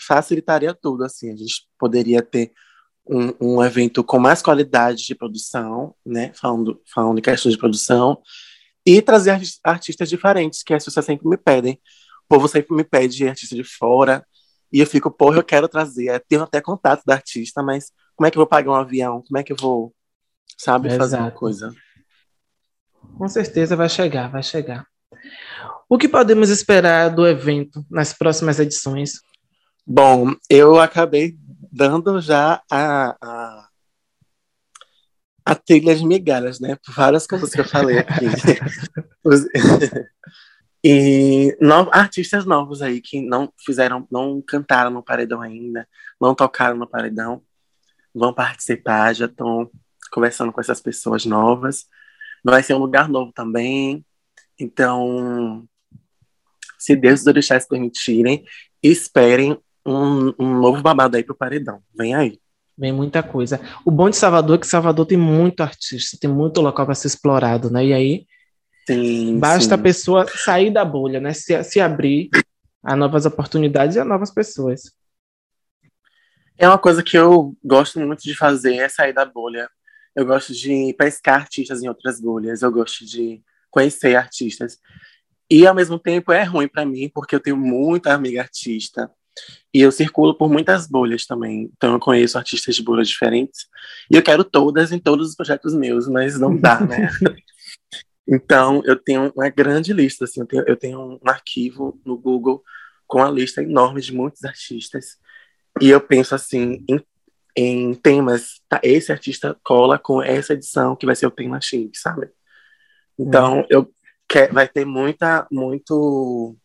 facilitaria 0.00 0.74
tudo, 0.74 1.04
assim, 1.04 1.32
a 1.32 1.36
gente 1.36 1.66
poderia 1.78 2.22
ter 2.22 2.52
um, 3.06 3.34
um 3.40 3.62
evento 3.62 4.02
com 4.02 4.18
mais 4.18 4.40
qualidade 4.40 5.04
de 5.04 5.14
produção, 5.14 5.94
né? 6.04 6.32
Falando, 6.34 6.80
falando 6.92 7.18
em 7.18 7.22
questões 7.22 7.54
de 7.54 7.60
produção, 7.60 8.18
e 8.84 9.00
trazer 9.00 9.40
artistas 9.62 10.08
diferentes, 10.08 10.62
que 10.62 10.74
as 10.74 10.84
pessoas 10.84 11.06
sempre 11.06 11.28
me 11.28 11.36
pedem. 11.36 11.80
O 12.24 12.28
povo 12.28 12.48
sempre 12.48 12.74
me 12.76 12.84
pede 12.84 13.26
artista 13.26 13.54
de 13.54 13.64
fora. 13.64 14.24
E 14.72 14.80
eu 14.80 14.86
fico, 14.86 15.10
porra, 15.10 15.38
eu 15.38 15.44
quero 15.44 15.68
trazer. 15.68 16.08
Eu 16.08 16.20
tenho 16.20 16.42
até 16.42 16.60
contato 16.60 17.02
da 17.06 17.14
artista, 17.14 17.62
mas 17.62 17.92
como 18.16 18.26
é 18.26 18.30
que 18.30 18.36
eu 18.36 18.40
vou 18.40 18.46
pagar 18.46 18.70
um 18.70 18.74
avião? 18.74 19.22
Como 19.22 19.38
é 19.38 19.42
que 19.42 19.52
eu 19.52 19.56
vou, 19.58 19.94
sabe, 20.58 20.88
Exato. 20.88 21.02
fazer 21.02 21.16
uma 21.16 21.30
coisa? 21.30 21.72
Com 23.16 23.28
certeza 23.28 23.76
vai 23.76 23.88
chegar, 23.88 24.28
vai 24.30 24.42
chegar. 24.42 24.86
O 25.88 25.98
que 25.98 26.08
podemos 26.08 26.50
esperar 26.50 27.10
do 27.10 27.26
evento 27.26 27.84
nas 27.90 28.12
próximas 28.12 28.58
edições? 28.58 29.20
Bom, 29.86 30.34
eu 30.48 30.80
acabei 30.80 31.36
dando 31.70 32.20
já 32.20 32.62
a, 32.70 33.16
a 33.20 33.63
a 35.44 35.54
trilha 35.54 35.94
de 35.94 36.06
migalhas, 36.06 36.58
né? 36.58 36.76
Por 36.76 36.94
várias 36.94 37.26
coisas 37.26 37.50
que 37.50 37.60
eu 37.60 37.64
falei 37.64 37.98
aqui. 37.98 38.24
E 40.86 41.56
no, 41.62 41.88
artistas 41.94 42.44
novos 42.44 42.82
aí 42.82 43.00
que 43.00 43.18
não 43.22 43.50
fizeram, 43.64 44.06
não 44.12 44.42
cantaram 44.42 44.90
no 44.90 45.02
paredão 45.02 45.40
ainda, 45.40 45.88
não 46.20 46.34
tocaram 46.34 46.76
no 46.76 46.86
paredão, 46.86 47.42
vão 48.14 48.34
participar, 48.34 49.14
já 49.14 49.24
estão 49.24 49.70
conversando 50.12 50.52
com 50.52 50.60
essas 50.60 50.82
pessoas 50.82 51.24
novas. 51.24 51.86
Vai 52.44 52.62
ser 52.62 52.74
um 52.74 52.78
lugar 52.78 53.08
novo 53.08 53.32
também. 53.32 54.04
Então, 54.60 55.66
se 56.78 56.94
Deus 56.94 57.26
e 57.26 57.30
os 57.30 57.46
se 57.46 57.66
permitirem, 57.66 58.44
esperem 58.82 59.58
um, 59.86 60.34
um 60.38 60.60
novo 60.60 60.82
babado 60.82 61.16
aí 61.16 61.24
pro 61.24 61.34
paredão. 61.34 61.82
Vem 61.96 62.14
aí. 62.14 62.38
Vem 62.76 62.92
muita 62.92 63.22
coisa. 63.22 63.60
O 63.84 63.90
bom 63.90 64.10
de 64.10 64.16
Salvador 64.16 64.56
é 64.56 64.60
que 64.60 64.66
Salvador 64.66 65.06
tem 65.06 65.18
muito 65.18 65.62
artista, 65.62 66.18
tem 66.20 66.28
muito 66.28 66.60
local 66.60 66.84
para 66.84 66.94
ser 66.94 67.06
explorado, 67.06 67.70
né? 67.70 67.86
E 67.86 67.92
aí 67.92 68.26
sim, 68.86 69.38
basta 69.38 69.68
sim. 69.68 69.74
a 69.74 69.78
pessoa 69.78 70.26
sair 70.26 70.72
da 70.72 70.84
bolha, 70.84 71.20
né? 71.20 71.32
Se, 71.32 71.62
se 71.62 71.80
abrir 71.80 72.30
a 72.82 72.96
novas 72.96 73.26
oportunidades 73.26 73.96
e 73.96 74.00
a 74.00 74.04
novas 74.04 74.32
pessoas. 74.32 74.92
É 76.58 76.68
uma 76.68 76.78
coisa 76.78 77.02
que 77.02 77.16
eu 77.16 77.56
gosto 77.64 78.00
muito 78.00 78.22
de 78.22 78.34
fazer, 78.34 78.76
é 78.76 78.88
sair 78.88 79.12
da 79.12 79.24
bolha. 79.24 79.68
Eu 80.14 80.26
gosto 80.26 80.52
de 80.52 80.94
pescar 80.98 81.40
artistas 81.40 81.82
em 81.82 81.88
outras 81.88 82.20
bolhas, 82.20 82.62
eu 82.62 82.70
gosto 82.70 83.04
de 83.04 83.42
conhecer 83.70 84.14
artistas. 84.14 84.78
E 85.50 85.66
ao 85.66 85.74
mesmo 85.74 85.98
tempo 85.98 86.32
é 86.32 86.42
ruim 86.42 86.68
para 86.68 86.86
mim, 86.86 87.10
porque 87.12 87.34
eu 87.34 87.40
tenho 87.40 87.56
muita 87.56 88.14
amiga 88.14 88.40
artista 88.40 89.10
e 89.72 89.80
eu 89.80 89.90
circulo 89.90 90.34
por 90.34 90.48
muitas 90.48 90.86
bolhas 90.86 91.26
também. 91.26 91.70
Então 91.76 91.94
eu 91.94 92.00
conheço 92.00 92.38
artistas 92.38 92.76
de 92.76 92.82
bolhas 92.82 93.08
diferentes. 93.08 93.66
E 94.10 94.16
eu 94.16 94.22
quero 94.22 94.44
todas 94.44 94.92
em 94.92 94.98
todos 94.98 95.30
os 95.30 95.34
projetos 95.34 95.74
meus, 95.74 96.06
mas 96.06 96.38
não 96.38 96.56
dá, 96.56 96.80
né? 96.80 97.10
então 98.26 98.82
eu 98.84 98.96
tenho 98.96 99.32
uma 99.34 99.48
grande 99.48 99.92
lista. 99.92 100.24
Assim, 100.24 100.40
eu, 100.40 100.46
tenho, 100.46 100.64
eu 100.66 100.76
tenho 100.76 101.00
um 101.00 101.28
arquivo 101.28 102.00
no 102.04 102.16
Google 102.16 102.62
com 103.06 103.18
uma 103.18 103.30
lista 103.30 103.62
enorme 103.62 104.00
de 104.00 104.14
muitos 104.14 104.44
artistas. 104.44 105.18
E 105.80 105.90
eu 105.90 106.00
penso 106.00 106.34
assim 106.34 106.84
em, 106.88 107.04
em 107.56 107.94
temas. 107.94 108.60
Tá, 108.68 108.80
esse 108.82 109.10
artista 109.10 109.56
cola 109.64 109.98
com 109.98 110.22
essa 110.22 110.52
edição 110.52 110.94
que 110.94 111.06
vai 111.06 111.16
ser 111.16 111.26
o 111.26 111.32
tema 111.32 111.60
X, 111.60 112.00
sabe? 112.00 112.30
Então 113.18 113.60
hum. 113.60 113.66
eu 113.68 113.92
quer, 114.28 114.52
vai 114.52 114.68
ter 114.68 114.84
muita, 114.84 115.46
muito 115.50 116.56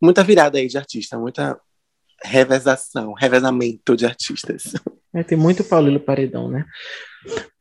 muita 0.00 0.22
virada 0.22 0.58
aí 0.58 0.66
de 0.66 0.78
artista, 0.78 1.18
muita 1.18 1.58
revezação, 2.22 3.12
revezamento 3.12 3.96
de 3.96 4.06
artistas. 4.06 4.74
É, 5.14 5.22
tem 5.22 5.36
muito 5.36 5.64
Paulino 5.64 6.00
Paredão, 6.00 6.48
né? 6.48 6.64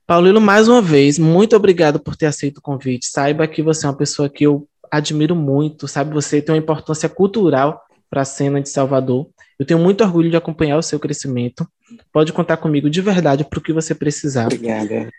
Paulino, 0.05 0.39
mais 0.39 0.67
uma 0.67 0.81
vez, 0.81 1.17
muito 1.17 1.55
obrigado 1.55 1.99
por 1.99 2.15
ter 2.15 2.27
aceito 2.27 2.59
o 2.59 2.61
convite. 2.61 3.07
Saiba 3.07 3.47
que 3.47 3.61
você 3.61 3.85
é 3.85 3.89
uma 3.89 3.97
pessoa 3.97 4.29
que 4.29 4.45
eu 4.45 4.67
admiro 4.91 5.35
muito, 5.35 5.87
sabe? 5.87 6.13
Você 6.13 6.41
tem 6.41 6.53
uma 6.53 6.61
importância 6.61 7.09
cultural 7.09 7.81
para 8.09 8.21
a 8.21 8.25
cena 8.25 8.61
de 8.61 8.69
Salvador. 8.69 9.27
Eu 9.57 9.65
tenho 9.65 9.79
muito 9.79 10.03
orgulho 10.03 10.29
de 10.29 10.37
acompanhar 10.37 10.77
o 10.77 10.83
seu 10.83 10.99
crescimento. 10.99 11.67
Pode 12.11 12.33
contar 12.33 12.57
comigo 12.57 12.89
de 12.89 13.01
verdade 13.01 13.43
para 13.43 13.59
o 13.59 13.61
que 13.61 13.73
você 13.73 13.95
precisar. 13.95 14.45
Obrigada. 14.45 15.09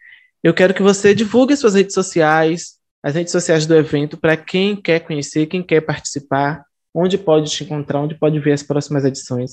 Eu 0.42 0.54
quero 0.54 0.74
que 0.74 0.82
você 0.82 1.14
divulgue 1.14 1.56
suas 1.56 1.74
redes 1.74 1.94
sociais, 1.94 2.76
as 3.02 3.14
redes 3.14 3.32
sociais 3.32 3.66
do 3.66 3.74
evento, 3.74 4.16
para 4.16 4.36
quem 4.36 4.76
quer 4.76 5.00
conhecer, 5.00 5.46
quem 5.46 5.62
quer 5.62 5.80
participar, 5.80 6.64
Onde 6.98 7.18
pode 7.18 7.50
te 7.50 7.62
encontrar? 7.62 8.00
Onde 8.00 8.14
pode 8.14 8.40
ver 8.40 8.52
as 8.52 8.62
próximas 8.62 9.04
edições? 9.04 9.52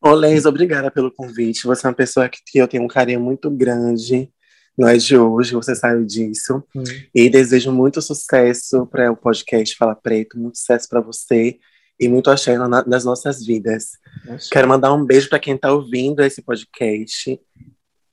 Olês, 0.00 0.46
obrigada 0.46 0.90
pelo 0.90 1.12
convite. 1.12 1.66
Você 1.66 1.86
é 1.86 1.90
uma 1.90 1.94
pessoa 1.94 2.30
que, 2.30 2.38
que 2.46 2.56
eu 2.56 2.66
tenho 2.66 2.82
um 2.82 2.88
carinho 2.88 3.20
muito 3.20 3.50
grande. 3.50 4.32
Não 4.76 4.88
é 4.88 4.96
de 4.96 5.14
hoje, 5.14 5.52
você 5.52 5.74
sabe 5.74 6.02
disso. 6.06 6.64
Hum. 6.74 6.82
E 7.14 7.28
desejo 7.28 7.70
muito 7.70 8.00
sucesso 8.00 8.86
para 8.86 9.12
o 9.12 9.16
podcast 9.16 9.76
Fala 9.76 9.94
Preto, 9.94 10.38
muito 10.38 10.56
sucesso 10.56 10.88
para 10.88 11.02
você 11.02 11.58
e 12.00 12.08
muito 12.08 12.30
axé 12.30 12.56
na, 12.56 12.82
nas 12.86 13.04
nossas 13.04 13.44
vidas. 13.44 13.98
Nossa. 14.24 14.48
Quero 14.50 14.66
mandar 14.66 14.94
um 14.94 15.04
beijo 15.04 15.28
para 15.28 15.38
quem 15.38 15.56
está 15.56 15.70
ouvindo 15.74 16.22
esse 16.22 16.40
podcast 16.40 17.38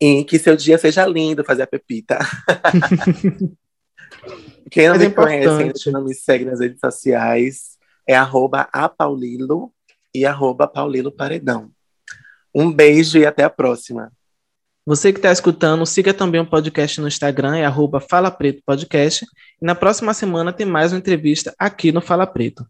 e 0.01 0.25
que 0.25 0.37
seu 0.37 0.57
dia 0.57 0.77
seja 0.77 1.05
lindo 1.05 1.45
fazer 1.45 1.61
a 1.61 1.67
pepita. 1.67 2.19
Quem 4.69 4.87
não 4.87 4.95
Mas 4.95 5.01
me 5.01 5.07
é 5.07 5.11
conhece, 5.11 5.91
não 5.91 6.03
me 6.03 6.13
segue 6.13 6.45
nas 6.45 6.59
redes 6.59 6.79
sociais, 6.79 7.77
é 8.07 8.15
arroba 8.15 8.67
apaulilo 8.71 9.71
e 10.13 10.25
arroba 10.25 10.67
paulilo 10.67 11.11
paredão. 11.11 11.71
Um 12.53 12.71
beijo 12.71 13.17
e 13.17 13.25
até 13.25 13.43
a 13.43 13.49
próxima. 13.49 14.11
Você 14.85 15.13
que 15.13 15.19
está 15.19 15.31
escutando, 15.31 15.85
siga 15.85 16.13
também 16.13 16.41
o 16.41 16.45
podcast 16.45 16.99
no 16.99 17.07
Instagram, 17.07 17.55
é 17.55 17.65
arroba 17.65 18.01
Fala 18.01 18.29
Preto 18.29 18.61
Podcast. 18.65 19.25
E 19.61 19.65
na 19.65 19.73
próxima 19.73 20.13
semana 20.13 20.51
tem 20.51 20.65
mais 20.65 20.91
uma 20.91 20.99
entrevista 20.99 21.55
aqui 21.57 21.91
no 21.91 22.01
Fala 22.01 22.27
Preto. 22.27 22.65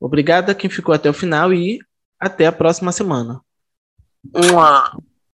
Obrigado 0.00 0.50
a 0.50 0.54
quem 0.54 0.68
ficou 0.68 0.92
até 0.92 1.08
o 1.08 1.14
final 1.14 1.52
e 1.52 1.78
até 2.18 2.46
a 2.46 2.52
próxima 2.52 2.90
semana. 2.90 3.40
Mua. 4.34 4.90